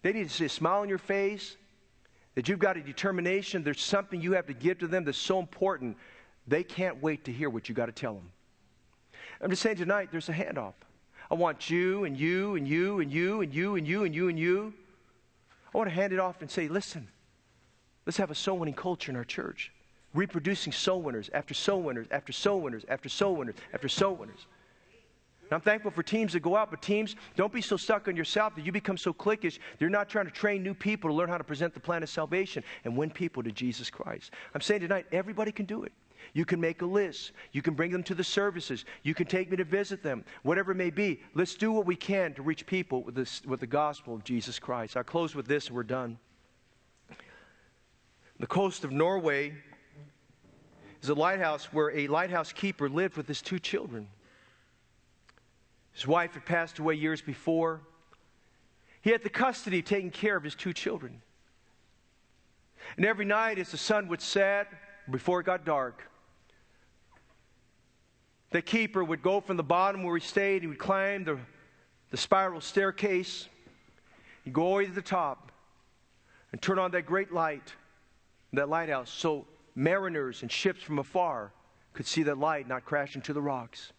[0.00, 1.56] They need to see a smile on your face,
[2.34, 3.62] that you've got a determination.
[3.62, 5.96] There's something you have to give to them that's so important.
[6.46, 8.30] They can't wait to hear what you got to tell them.
[9.40, 10.74] I'm just saying tonight, there's a handoff.
[11.30, 14.28] I want you and you and you and you and you and you and you
[14.28, 14.74] and you.
[15.74, 17.08] I want to hand it off and say, listen,
[18.06, 19.72] let's have a soul winning culture in our church.
[20.12, 24.46] Reproducing soul winners after soul winners after soul winners after soul winners after soul winners.
[25.42, 28.16] And I'm thankful for teams that go out, but teams, don't be so stuck on
[28.16, 29.58] yourself that you become so cliquish.
[29.78, 32.08] You're not trying to train new people to learn how to present the plan of
[32.08, 34.30] salvation and win people to Jesus Christ.
[34.54, 35.92] I'm saying tonight, everybody can do it.
[36.32, 37.32] You can make a list.
[37.52, 38.84] You can bring them to the services.
[39.02, 40.24] You can take me to visit them.
[40.42, 43.60] Whatever it may be, let's do what we can to reach people with, this, with
[43.60, 44.96] the gospel of Jesus Christ.
[44.96, 46.18] I'll close with this and we're done.
[48.40, 49.54] The coast of Norway
[51.02, 54.08] is a lighthouse where a lighthouse keeper lived with his two children.
[55.92, 57.80] His wife had passed away years before.
[59.02, 61.22] He had the custody of taking care of his two children.
[62.96, 64.68] And every night, as the sun would set,
[65.10, 66.02] before it got dark,
[68.54, 71.36] the keeper would go from the bottom where he stayed, he would climb the,
[72.12, 73.48] the spiral staircase,
[74.44, 75.50] he'd go all the way to the top,
[76.52, 77.72] and turn on that great light,
[78.52, 79.44] that lighthouse, so
[79.74, 81.50] mariners and ships from afar
[81.94, 83.92] could see that light not crash into the rocks.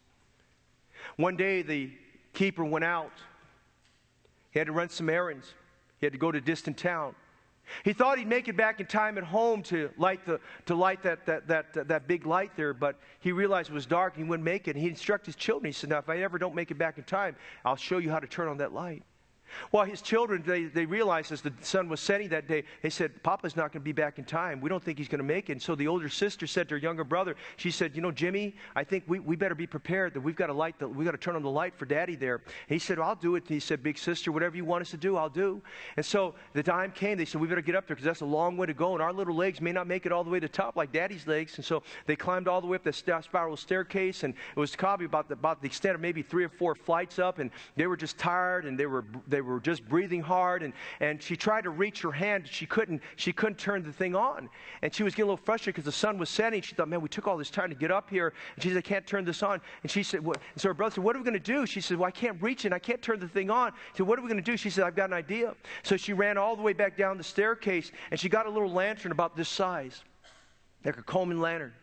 [1.18, 1.92] One day, the
[2.32, 3.12] keeper went out.
[4.52, 5.54] He had to run some errands,
[6.00, 7.14] he had to go to a distant town.
[7.84, 11.04] He thought he'd make it back in time at home to light, the, to light
[11.04, 14.30] that, that, that, that, big light there, but he realized it was dark and he
[14.30, 14.76] wouldn't make it.
[14.76, 15.68] And he instructed his children.
[15.68, 18.10] He said, Now, if I ever don't make it back in time, I'll show you
[18.10, 19.04] how to turn on that light.
[19.72, 23.22] Well, his children, they, they realized as the sun was setting that day, they said,
[23.24, 24.62] Papa's not going to be back in time.
[24.62, 25.54] We don't think he's going to make it.
[25.54, 28.56] And so the older sister said to her younger brother, she said, You know, Jimmy,
[28.76, 31.12] I think we, we better be prepared that we've got to light the, we've got
[31.12, 32.36] to turn on the light for daddy there.
[32.36, 33.44] And he said, well, I'll do it.
[33.44, 35.62] And he said, Big sister, whatever you want us to do, I'll do.
[35.98, 38.26] And so the time came, they said, We better get up there because that's a
[38.26, 38.94] long way to go.
[38.94, 40.92] And our little legs may not make it all the way to the top like
[40.92, 41.58] daddy's legs.
[41.58, 44.24] And so they climbed all the way up the uh, spiral staircase.
[44.24, 47.20] And it was probably about the, about the extent of maybe three or four flights
[47.20, 47.40] up.
[47.40, 51.22] And they were just tired and they were, they were just breathing hard and, and
[51.22, 52.48] she tried to reach her hand.
[52.50, 54.50] She couldn't, she couldn't turn the thing on.
[54.82, 56.62] And she was getting a little frustrated because the sun was setting.
[56.62, 58.34] She thought, man, we took all this time to get up here.
[58.56, 59.62] And she said, I can't turn this on.
[59.84, 60.38] And she said, what?
[60.54, 61.66] And so her brother said, what are we going to do?
[61.66, 62.74] She said, well, I can't reach it.
[62.74, 63.72] I can't turn the thing on.
[63.72, 64.58] He said, what are we going to do?
[64.58, 65.56] She said, I've got an idea.
[65.84, 68.72] So she ran all the way back down the staircase and she got a little
[68.72, 70.04] lantern about this size,
[70.84, 71.74] like a Coleman lantern.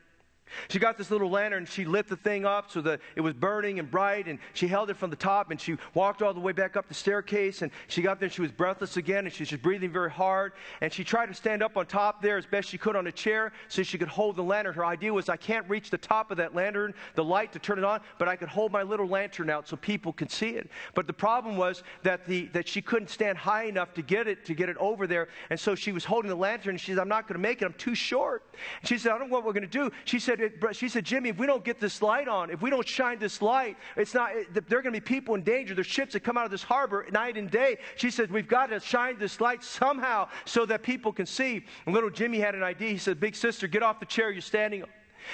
[0.69, 3.79] She got this little lantern, she lit the thing up so that it was burning
[3.79, 6.53] and bright, and she held it from the top, and she walked all the way
[6.53, 9.43] back up the staircase, and she got there, and she was breathless again, and she
[9.43, 12.47] was just breathing very hard, and she tried to stand up on top there as
[12.47, 14.75] best she could on a chair so she could hold the lantern.
[14.75, 17.79] Her idea was, I can't reach the top of that lantern, the light to turn
[17.79, 20.71] it on, but I could hold my little lantern out so people could see it.
[20.95, 24.45] But the problem was that, the, that she couldn't stand high enough to get it,
[24.47, 26.99] to get it over there, and so she was holding the lantern, and she said,
[26.99, 28.43] I'm not going to make it, I'm too short.
[28.85, 29.91] She said, I don't know what we're going to do.
[30.05, 30.41] She said,
[30.73, 33.43] she said, Jimmy, if we don't get this light on, if we don't shine this
[33.43, 35.75] light, it's not, there are going to be people in danger.
[35.75, 37.79] There's ships that come out of this harbor night and day.
[37.97, 41.65] She said, we've got to shine this light somehow so that people can see.
[41.87, 42.91] And little Jimmy had an idea.
[42.91, 44.85] He said, big sister, get off the chair you're standing.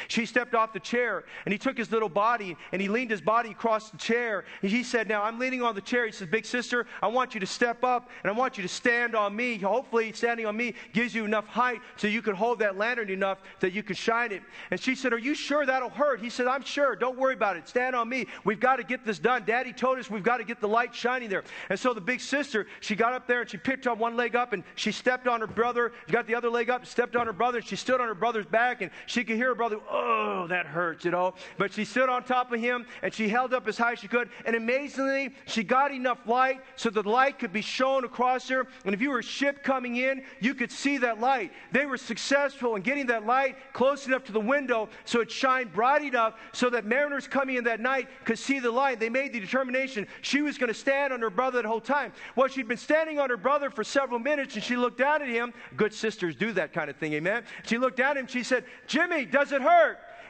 [0.09, 3.21] She stepped off the chair and he took his little body and he leaned his
[3.21, 4.45] body across the chair.
[4.63, 6.07] And he said, Now I'm leaning on the chair.
[6.07, 8.69] He says, Big sister, I want you to step up and I want you to
[8.69, 9.59] stand on me.
[9.59, 13.39] Hopefully, standing on me gives you enough height so you can hold that lantern enough
[13.61, 14.43] that you can shine it.
[14.71, 16.21] And she said, Are you sure that'll hurt?
[16.21, 16.97] He said, I'm sure.
[16.97, 17.69] Don't worry about it.
[17.69, 18.27] Stand on me.
[18.45, 19.45] We've got to get this done.
[19.45, 21.45] Daddy told us we've got to get the light shining there.
[21.71, 24.37] And so the big sister, she got up there and she picked on one leg
[24.37, 25.93] up and she stepped on her brother.
[26.07, 27.59] She got the other leg up, stepped on her brother.
[27.59, 30.67] And she stood on her brother's back and she could hear her brother, Oh, that
[30.67, 31.35] hurts, you know.
[31.57, 34.09] But she stood on top of him and she held up as high as she
[34.09, 34.31] could.
[34.45, 38.67] And amazingly, she got enough light so the light could be shown across her.
[38.85, 41.53] And if you were a ship coming in, you could see that light.
[41.73, 45.73] They were successful in getting that light close enough to the window so it shined
[45.73, 49.01] bright enough so that mariners coming in that night could see the light.
[49.01, 52.13] They made the determination she was going to stand on her brother the whole time.
[52.37, 55.29] Well, she'd been standing on her brother for several minutes and she looked down at
[55.29, 55.53] him.
[55.77, 57.45] Good sisters do that kind of thing, amen.
[57.65, 58.27] She looked down at him.
[58.27, 59.68] She said, Jimmy, does it hurt?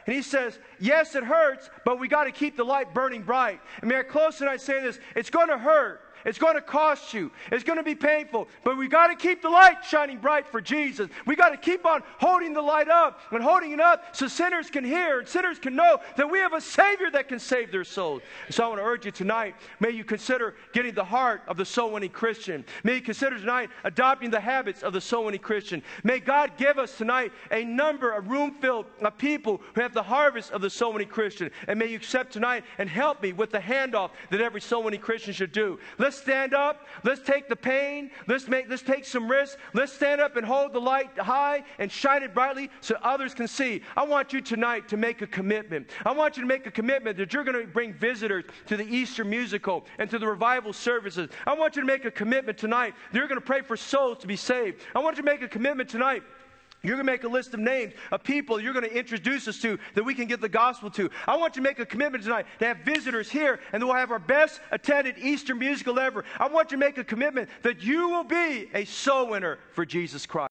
[0.05, 3.59] And he says, Yes, it hurts, but we got to keep the light burning bright.
[3.81, 4.99] And may I close tonight saying this?
[5.15, 6.01] It's going to hurt.
[6.25, 7.31] It's going to cost you.
[7.51, 8.47] It's going to be painful.
[8.63, 11.09] But we got to keep the light shining bright for Jesus.
[11.25, 14.69] We got to keep on holding the light up and holding it up so sinners
[14.69, 17.83] can hear and sinners can know that we have a Savior that can save their
[17.83, 18.21] souls.
[18.49, 21.65] So I want to urge you tonight, may you consider getting the heart of the
[21.65, 22.65] soul winning Christian.
[22.83, 25.81] May you consider tonight adopting the habits of the soul winning Christian.
[26.03, 30.03] May God give us tonight a number, a room filled of people who have the
[30.03, 31.51] harvest of the soul winning Christian.
[31.67, 34.99] And may you accept tonight and help me with the handoff that every soul winning
[34.99, 35.79] Christian should do.
[36.09, 36.87] Let's stand up.
[37.03, 38.09] Let's take the pain.
[38.25, 39.57] Let's make let's take some risks.
[39.75, 43.47] Let's stand up and hold the light high and shine it brightly so others can
[43.47, 43.83] see.
[43.95, 45.91] I want you tonight to make a commitment.
[46.07, 48.85] I want you to make a commitment that you're going to bring visitors to the
[48.85, 51.29] Easter musical and to the revival services.
[51.45, 54.17] I want you to make a commitment tonight that you're going to pray for souls
[54.21, 54.81] to be saved.
[54.95, 56.23] I want you to make a commitment tonight
[56.81, 59.59] you're going to make a list of names of people you're going to introduce us
[59.61, 61.09] to that we can get the gospel to.
[61.27, 63.95] I want you to make a commitment tonight to have visitors here and that we'll
[63.95, 66.23] have our best attended Easter musical ever.
[66.39, 69.85] I want you to make a commitment that you will be a soul winner for
[69.85, 70.47] Jesus Christ.